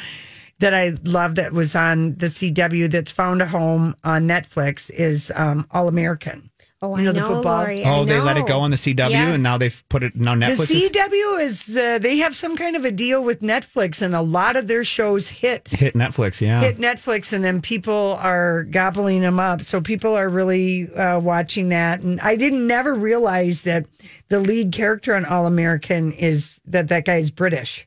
[0.60, 5.32] that I love that was on the CW that's found a home on Netflix is
[5.36, 6.49] um, All American.
[6.79, 7.61] Oh, You I know the football?
[7.61, 7.83] Lori.
[7.83, 9.29] I Oh, they let it go on the CW, Yeah.
[9.33, 10.15] and now they've put it.
[10.15, 10.67] Now Netflix.
[10.67, 14.13] the is- CW is uh, they have some kind of a deal with Netflix, and
[14.13, 16.39] a lot of their shows hit hit Netflix.
[16.39, 16.61] Yeah.
[16.61, 19.63] hit Netflix, and then people are gobbling them up.
[19.63, 22.01] So people are really uh, watching that.
[22.01, 23.87] And I didn't never realize that
[24.29, 27.87] the lead character on All American is that that guy is British.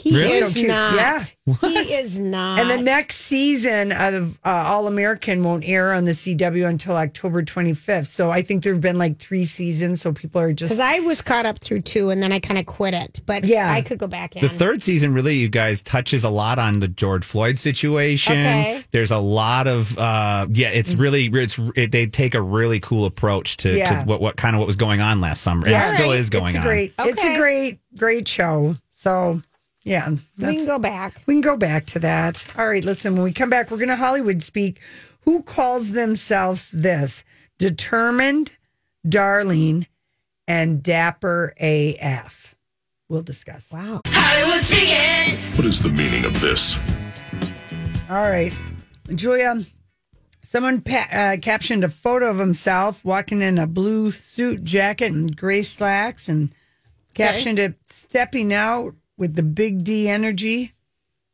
[0.00, 0.32] He Really?
[0.38, 0.94] is So not.
[0.94, 1.20] Yeah.
[1.60, 2.60] He is not.
[2.60, 7.42] And the next season of uh, All American won't air on the CW until October
[7.42, 8.06] 25th.
[8.06, 10.00] So I think there have been like three seasons.
[10.00, 12.58] So people are just because I was caught up through two, and then I kind
[12.58, 13.20] of quit it.
[13.26, 13.70] But Yeah.
[13.70, 14.42] I could go back in.
[14.42, 18.32] The third season really, you guys, touches a lot on the George Floyd situation.
[18.38, 18.82] Okay.
[18.92, 23.04] There's a lot of, uh, yeah, it's really, it's it, they take a really cool
[23.04, 24.00] approach to, Yeah.
[24.00, 26.20] to what, what kind of what was going on last summer, and it still Alright.
[26.20, 26.64] is going it's a on.
[26.64, 28.76] great, it's a great, great show.
[28.94, 29.42] So
[29.82, 31.22] yeah, we can go back.
[31.26, 32.44] We can go back to that.
[32.58, 34.80] All right, listen, when we come back, we're going to Hollywood speak.
[35.22, 37.24] Who calls themselves this?
[37.58, 38.56] Determined,
[39.08, 39.86] darling,
[40.46, 42.54] and dapper AF.
[43.08, 43.72] We'll discuss.
[43.72, 44.02] Wow.
[44.06, 45.38] Hollywood speaking.
[45.56, 46.78] What is the meaning of this?
[48.08, 48.54] All right.
[49.14, 49.62] Julia,
[50.42, 55.36] someone pa- uh, captioned a photo of himself walking in a blue suit jacket and
[55.36, 56.50] gray slacks and
[57.14, 60.72] captioned it stepping out with the big D energy,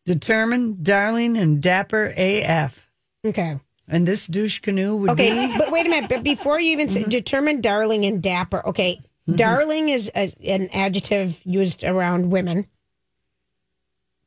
[0.05, 2.91] determined, darling, and dapper AF.
[3.25, 3.59] Okay.
[3.89, 5.31] And this douche canoe would be.
[5.31, 6.11] Okay, be but wait a minute.
[6.11, 7.11] But before you even say mm-hmm.
[7.11, 8.67] determined, darling, and dapper.
[8.67, 9.37] Okay, mm-hmm.
[9.37, 12.67] darling is a, an adjective used around women.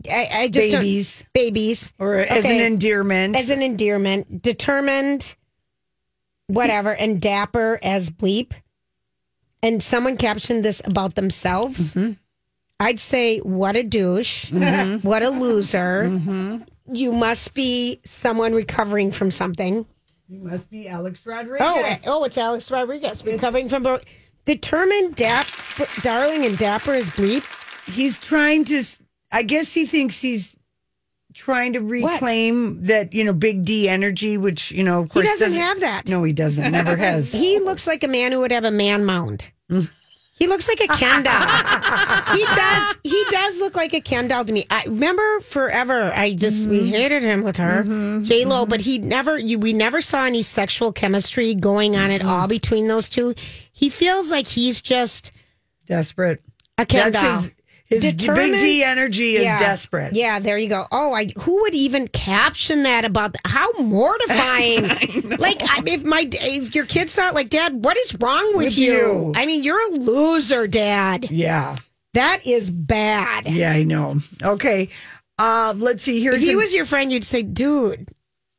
[0.10, 2.66] I, I just don't- babies babies or as an Okay.
[2.66, 3.36] endearment.
[3.36, 4.42] as an endearment.
[4.42, 5.36] Determined,
[6.48, 8.54] whatever, and dapper as bleep.
[9.62, 11.94] And someone captioned this about themselves.
[11.96, 12.14] Mm-hmm.
[12.80, 15.06] I'd say, what a douche, mm-hmm.
[15.08, 16.06] what a loser.
[16.08, 16.58] Mm-hmm.
[16.94, 19.86] You must be someone recovering from something.
[20.28, 21.68] you must be Alex Rodriguez.
[21.70, 24.00] Oh, eh, oh, it's Alex Rodriguez recovering from bro-
[24.46, 25.46] determined, dap,
[26.02, 27.44] darling, and dapper is bleep.
[27.92, 28.82] he's trying to
[29.32, 30.56] I guess he thinks he's
[31.36, 35.40] trying to reclaim that you know big d energy which you know of He course
[35.40, 36.10] doesn't have that.
[36.10, 39.06] no he doesn't never has He looks like a man who would have a man
[39.06, 39.52] mound.
[39.70, 39.90] Mm.
[40.40, 41.34] He looks like a Ken doll.
[42.34, 42.98] he does.
[43.04, 44.66] He does look like a Ken doll to me.
[44.70, 46.14] I remember forever.
[46.16, 46.88] I just we mm-hmm.
[46.88, 48.24] hated him with her mm-hmm.
[48.24, 48.70] J Lo, mm-hmm.
[48.70, 49.38] but he never.
[49.38, 53.36] You, we never saw any sexual chemistry going on at all between those two.
[53.74, 55.34] He feels like he's just
[55.86, 56.42] desperate
[56.78, 57.42] a Ken that's doll.
[57.42, 57.52] his
[57.90, 59.58] his big d energy is Yeah.
[59.60, 60.86] desperate Yeah, there you go.
[60.92, 64.84] Oh, I who would even caption that about th- how mortifying?
[65.40, 68.66] like, I, if my if your kid's saw it, like, Dad, what is wrong with,
[68.68, 68.92] With you?
[68.94, 69.34] you.
[69.36, 71.32] I mean, you're a loser, Dad.
[71.32, 71.78] yeah
[72.14, 73.48] That is bad.
[73.48, 74.90] yeah i know okay
[75.40, 78.10] uh let's see Here, If he was your friend, you'd say, "Dude,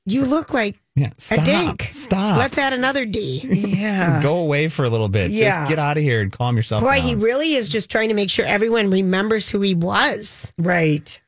[0.06, 1.88] you look like Yeah, a dink.
[1.92, 2.38] Stop.
[2.38, 5.30] Let's add another D." yeah Go away for a little bit.
[5.30, 5.56] Yeah.
[5.58, 7.06] Just get out of here and calm yourself Boy, down.
[7.06, 10.52] he really is just trying to make sure everyone remembers who he was.
[10.58, 11.20] right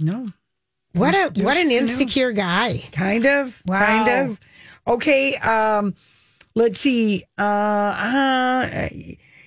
[0.00, 0.26] no
[0.92, 2.82] What a what an insecure guy.
[2.92, 3.86] kind of Wow.
[3.86, 4.40] kind of
[4.86, 5.94] okay um
[6.56, 8.88] let's see uh, uh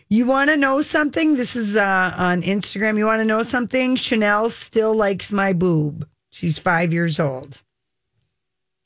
[0.09, 3.95] you want to know something this is uh on instagram you want to know something
[3.97, 7.61] chanel still likes my boob she's five years old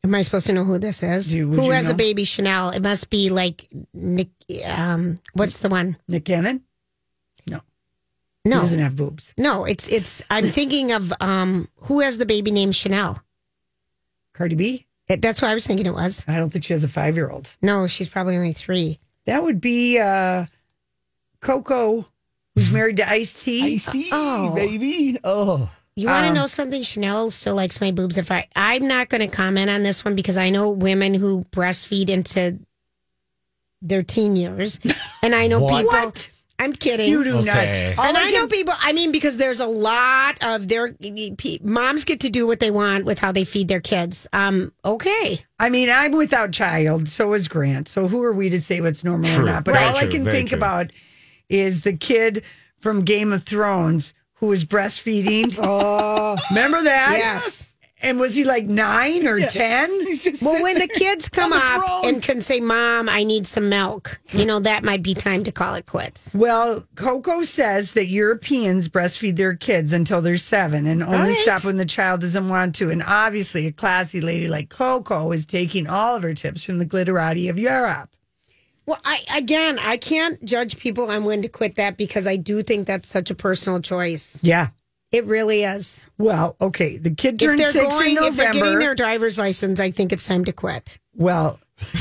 [0.03, 1.31] Am I supposed to know who this is?
[1.31, 1.93] Do- would who has know?
[1.93, 2.71] a baby Chanel?
[2.71, 4.29] It must be like Nick.
[4.65, 5.95] Um, what's the one?
[6.07, 6.61] nick cannon
[7.47, 7.61] no
[8.43, 9.63] No, he doesn't have boobs no.
[9.65, 10.23] It's it's.
[10.29, 13.21] I'm thinking of um, who has the baby named Chanel.
[14.33, 16.25] cardi b It, that's what I was thinking it was.
[16.27, 18.99] i don't think she has a five-year-old No, she's probably only three.
[19.25, 20.45] that would be uh
[21.41, 22.07] coco
[22.55, 24.49] who's married to ice t Tea, Oh.
[24.55, 25.17] baby.
[25.23, 25.69] Oh.
[25.95, 26.83] You want to Um, know something?
[26.83, 28.17] Chanel still likes my boobs.
[28.17, 31.45] If I, I'm not going to comment on this one because I know women who
[31.51, 32.59] breastfeed into
[33.81, 34.79] their teen years,
[35.23, 35.77] and I know What?
[35.83, 35.91] people.
[35.99, 36.29] What?
[36.59, 37.09] I'm kidding.
[37.09, 37.95] you do Okay.
[37.97, 38.73] not and I I know can- people.
[38.79, 40.95] I mean, because there's a lot of their
[41.63, 44.27] moms get to do what they want with how they feed their kids.
[44.31, 47.87] Um, okay, I mean, I'm without child, so is Grant.
[47.87, 49.43] So who are we to say what's normal True.
[49.43, 49.63] or not?
[49.65, 50.57] But Very all I can think true.
[50.59, 50.91] about
[51.49, 52.43] is the kid
[52.79, 55.57] from Game of Thrones who was breastfeeding.
[55.63, 57.15] oh Remember that?
[57.17, 57.77] yes.
[58.03, 59.89] And was he like nine or ten?
[60.41, 62.05] Well, when the kids come the up throne.
[62.05, 65.51] and can say, "Mom, I need some milk," you know that might be time to
[65.51, 66.33] call it quits.
[66.33, 71.33] Well, Coco says that Europeans breastfeed their kids until they're seven and only right.
[71.35, 72.89] stop when the child doesn't want to.
[72.89, 76.87] And obviously, a classy lady like Coco is taking all of her tips from the
[76.87, 78.09] glitterati of Europe.
[78.85, 82.63] Well, I again, I can't judge people on when to quit that because I do
[82.63, 84.39] think that's such a personal choice.
[84.43, 84.69] Yeah.
[85.11, 86.05] It really is.
[86.17, 86.97] Well, okay.
[86.97, 90.13] The kid turned they're six going, in if they're getting their driver's license, I think
[90.13, 90.99] it's time to quit.
[91.13, 91.59] well,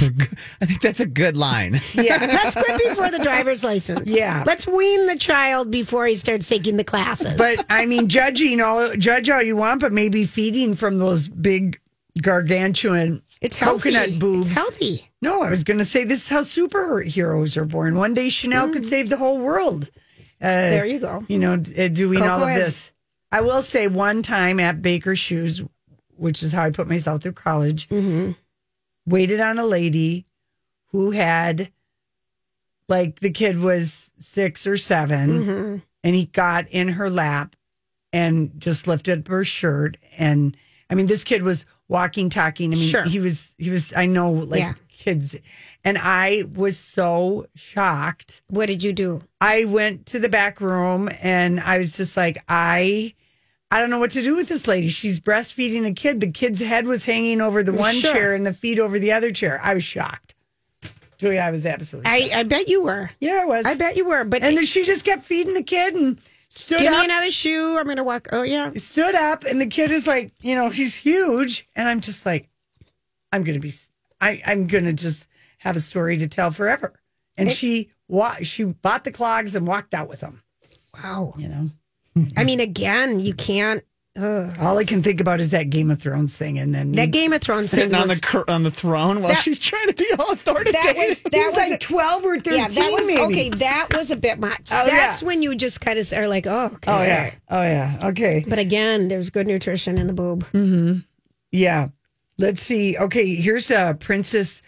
[0.60, 1.80] I think that's a good line.
[1.94, 4.10] Yeah, let's quit before the driver's license.
[4.14, 4.44] Yeah.
[4.46, 7.38] let's wean the child before he starts taking the classes.
[7.38, 11.80] But I mean, judging all judge all you want, but maybe feeding from those big
[12.22, 13.90] gargantuan it's healthy.
[13.92, 14.48] coconut boobs.
[14.48, 15.10] It's healthy.
[15.22, 17.94] No, I was going to say this is how superheroes are born.
[17.96, 19.90] One day Chanel could save the whole world.
[20.42, 21.22] Uh, There you go.
[21.28, 22.92] You know, uh, doing all Coco of has- this.
[23.32, 25.62] I will say one time at Baker Shoes,
[26.16, 27.88] which is how I put myself through college,
[29.06, 30.26] waited on a lady
[30.88, 31.70] who had,
[32.88, 37.54] like, the kid was six or 7 and he got in her lap
[38.12, 39.96] and just lifted up her shirt.
[40.18, 40.56] And
[40.88, 42.72] I mean, this kid was walking, talking.
[42.72, 43.04] I mean, Sure.
[43.04, 44.74] he was, he was, I know, like Yeah.
[44.88, 45.36] kids.
[45.84, 48.42] And I was so shocked.
[48.48, 49.22] What did you do?
[49.40, 53.14] I went to the back room and I was just like, I,
[53.70, 54.88] I don't know what to do with this lady.
[54.88, 56.20] She's breastfeeding a kid.
[56.20, 58.12] The kid's head was hanging over the one Sure.
[58.12, 59.60] chair and the feet over the other chair.
[59.62, 60.34] I was shocked.
[61.18, 62.10] Julia, I was absolutely.
[62.10, 63.10] I, I bet you were.
[63.20, 63.66] yeah, I was.
[63.66, 64.24] I bet you were.
[64.24, 66.18] But And then she just kept feeding the kid and
[66.50, 67.78] stood give up me another shoe.
[67.78, 68.28] I'm gonna walk.
[68.32, 68.70] Oh yeah.
[68.74, 71.66] stood up and the kid is like, you know, he's huge.
[71.74, 72.48] And I'm just like,
[73.32, 73.72] I'm going to be,
[74.20, 75.28] I, I'm going to just
[75.58, 76.92] have a story to tell forever.
[77.36, 80.42] And she, wa- she bought the clogs and walked out with them,
[80.94, 81.34] Wow.
[81.38, 81.70] you know.
[82.36, 83.84] I mean, again, you can't.
[84.18, 84.52] Ugh.
[84.58, 86.58] All I can think about is that Game of Thrones thing.
[86.58, 88.18] And then That Game of Thrones thing Sitting on was.
[88.20, 90.82] the cr- on the throne while That- she's trying to be all authoritative.
[90.82, 93.20] That was that was, was like 12 or 13, yeah, that was maybe.
[93.22, 93.48] okay.
[93.50, 94.62] That was a bit much.
[94.72, 95.26] Oh, That's yeah.
[95.28, 96.90] when you just kind of are like, oh, okay.
[96.92, 97.30] Oh, yeah.
[97.50, 97.98] Oh, yeah.
[98.08, 98.44] Okay.
[98.48, 101.04] But again, there's good nutrition in the boob.
[101.52, 101.88] Yeah.
[102.36, 102.96] Let's see.
[102.98, 104.62] Okay, here's uh, Princess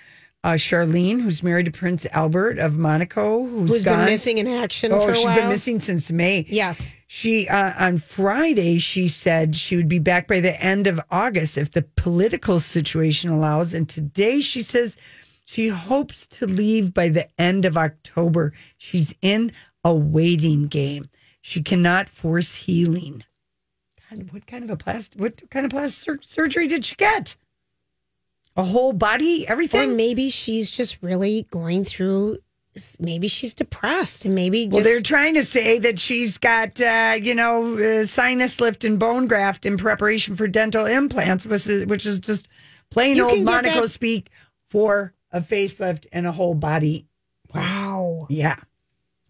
[0.44, 3.98] uh, Charlene, who's married to Prince Albert of Monaco, who's Who's gone.
[3.98, 5.36] been missing in action Oh, for a she's while.
[5.36, 6.44] been missing since May.
[6.48, 6.94] Yes.
[7.06, 11.56] She uh, on Friday she said she would be back by the end of August
[11.58, 14.96] if the political situation allows, and today she says
[15.44, 18.52] she hopes to leave by the end of October.
[18.78, 19.52] She's in
[19.84, 21.08] a waiting game.
[21.40, 23.24] She cannot force healing.
[24.10, 25.20] God, what kind of a plastic?
[25.20, 27.36] What kind of plastic sur- surgery did she get?
[28.56, 29.96] A whole body, Or everything.
[29.96, 32.38] maybe she's just really going through.
[32.98, 37.34] Maybe she's depressed, and maybe Well, they're trying to say that she's got, uh, you
[37.34, 42.06] know, uh, sinus lift and bone graft in preparation for dental implants, which is, which
[42.06, 42.48] is just
[42.90, 44.30] plain You old Monaco that- speak
[44.70, 47.06] for a facelift and a whole body.
[47.54, 48.26] wow.
[48.30, 48.56] Yeah.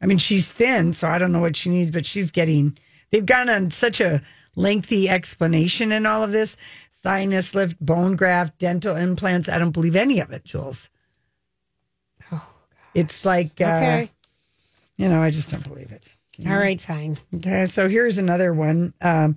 [0.01, 2.77] I mean, she's thin, so I don't know what she needs, but she's getting,
[3.11, 4.21] they've gone on such a
[4.57, 6.57] lengthy explanation in all of this
[7.03, 9.49] sinus lift, bone graft, dental implants.
[9.49, 10.89] I don't believe any of it, Jules.
[12.31, 12.47] Oh,
[12.95, 14.07] it's like, uh,
[14.97, 16.15] you know, I just don't believe it.
[16.47, 17.19] All right, fine.
[17.37, 18.95] Okay, so here's another one.
[19.01, 19.37] Um,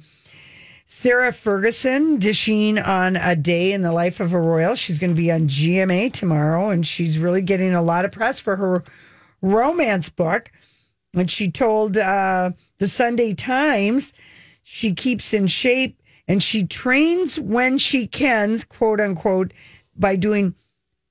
[0.88, 4.76] Sarah Ferguson dishing on a day in the life of a royal.
[4.76, 8.40] She's going to be on GMA tomorrow, and she's really getting a lot of press
[8.40, 8.84] for her
[9.42, 10.52] romance book.
[11.14, 14.14] And she told uh, the Sunday Times
[14.64, 19.54] she keeps in shape and she trains when she can, quote unquote,
[19.96, 20.56] by doing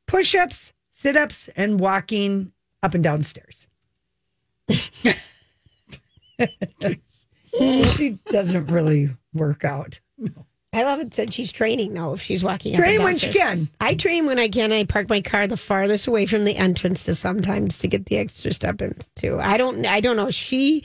[0.06, 2.52] push ups, sit ups, and walking
[2.82, 3.66] up and down stairs.
[7.44, 10.00] So she doesn't really work out.
[10.72, 12.14] I love it that she's training though.
[12.14, 13.68] If she's walking, up Train when she can.
[13.80, 14.72] I train when I can.
[14.72, 18.18] I park my car the farthest away from the entrance to sometimes to get the
[18.18, 19.38] extra step in too.
[19.40, 19.86] I don't.
[19.86, 20.30] I don't know.
[20.30, 20.82] She.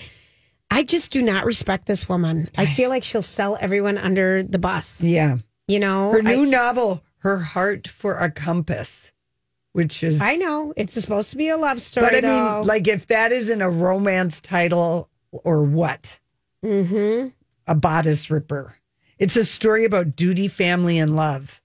[0.72, 2.50] I just do not respect this woman.
[2.58, 5.02] I feel like she'll sell everyone under the bus.
[5.02, 5.38] Yeah.
[5.68, 9.12] You know, Her new I, novel, Her Heart for a Compass,
[9.74, 10.22] which is.
[10.22, 12.08] I know it's supposed to be a love story.
[12.08, 12.58] But I though.
[12.60, 16.20] mean, like, if that isn't a romance title or what?
[16.64, 17.30] mm-hmm.
[17.68, 18.76] A bodice ripper.
[19.20, 21.62] It's a story about duty, family, and love.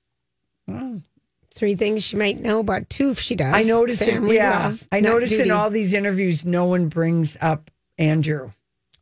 [1.54, 3.54] three things she might know about two if she does.
[3.54, 4.22] I notice it.
[4.24, 4.66] Yeah.
[4.66, 8.50] love, I not notice in all these interviews, no one brings up Andrew.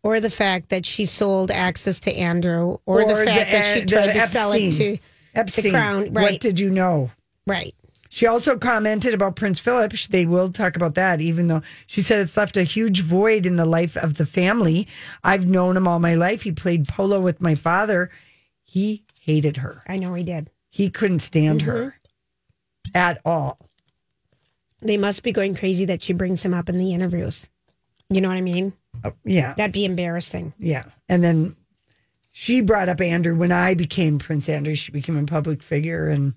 [0.03, 3.81] Or the fact that she sold access to Andrew, or, the Or fact that uh,
[3.81, 4.99] she tried to sell it to
[5.35, 5.73] Epstein.
[5.73, 7.11] crown, What did you know?
[7.47, 7.75] right.
[8.15, 9.93] She also commented about Prince Philip.
[10.11, 13.57] They will talk about that, even though she said it's left a huge void in
[13.57, 14.87] the life of the family.
[15.25, 16.43] I've known him all my life.
[16.43, 18.11] He played polo with my father.
[18.65, 19.81] He hated her.
[19.87, 20.51] I know he did.
[20.69, 21.95] He couldn't stand her
[22.95, 23.59] at all.
[24.83, 27.49] They must be going crazy that she brings him up in the interviews.
[28.11, 28.75] You know what I mean?
[29.05, 29.55] Oh, yeah.
[29.55, 30.53] That'd be embarrassing.
[30.59, 30.85] Yeah.
[31.09, 31.57] And then
[32.31, 34.75] she brought up Andrew when I became Prince Andrew.
[34.75, 36.35] She became a public figure, and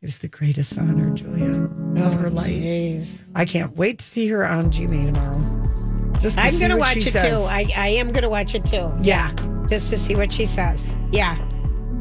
[0.00, 2.48] it was the greatest honor, Julia, of oh, her life.
[2.48, 3.30] Geez.
[3.34, 6.18] I can't wait to see her on GMA tomorrow.
[6.20, 7.40] Just to I'm going to watch it says.
[7.40, 7.44] too.
[7.44, 8.92] I, I am going to watch it too.
[9.02, 9.32] Yeah.
[9.68, 10.96] Just to see what she says.
[11.12, 11.38] Yeah.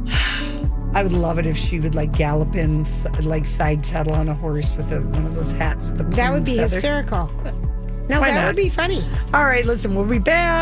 [0.93, 2.85] I would love it if she would like gallop in,
[3.21, 5.85] like side saddle on a horse with a, one of those hats.
[5.85, 6.75] With that would be feather.
[6.75, 7.31] hysterical.
[8.11, 8.47] No, Why that not?
[8.47, 9.01] would be funny.
[9.33, 10.51] All right, listen, we'll be back.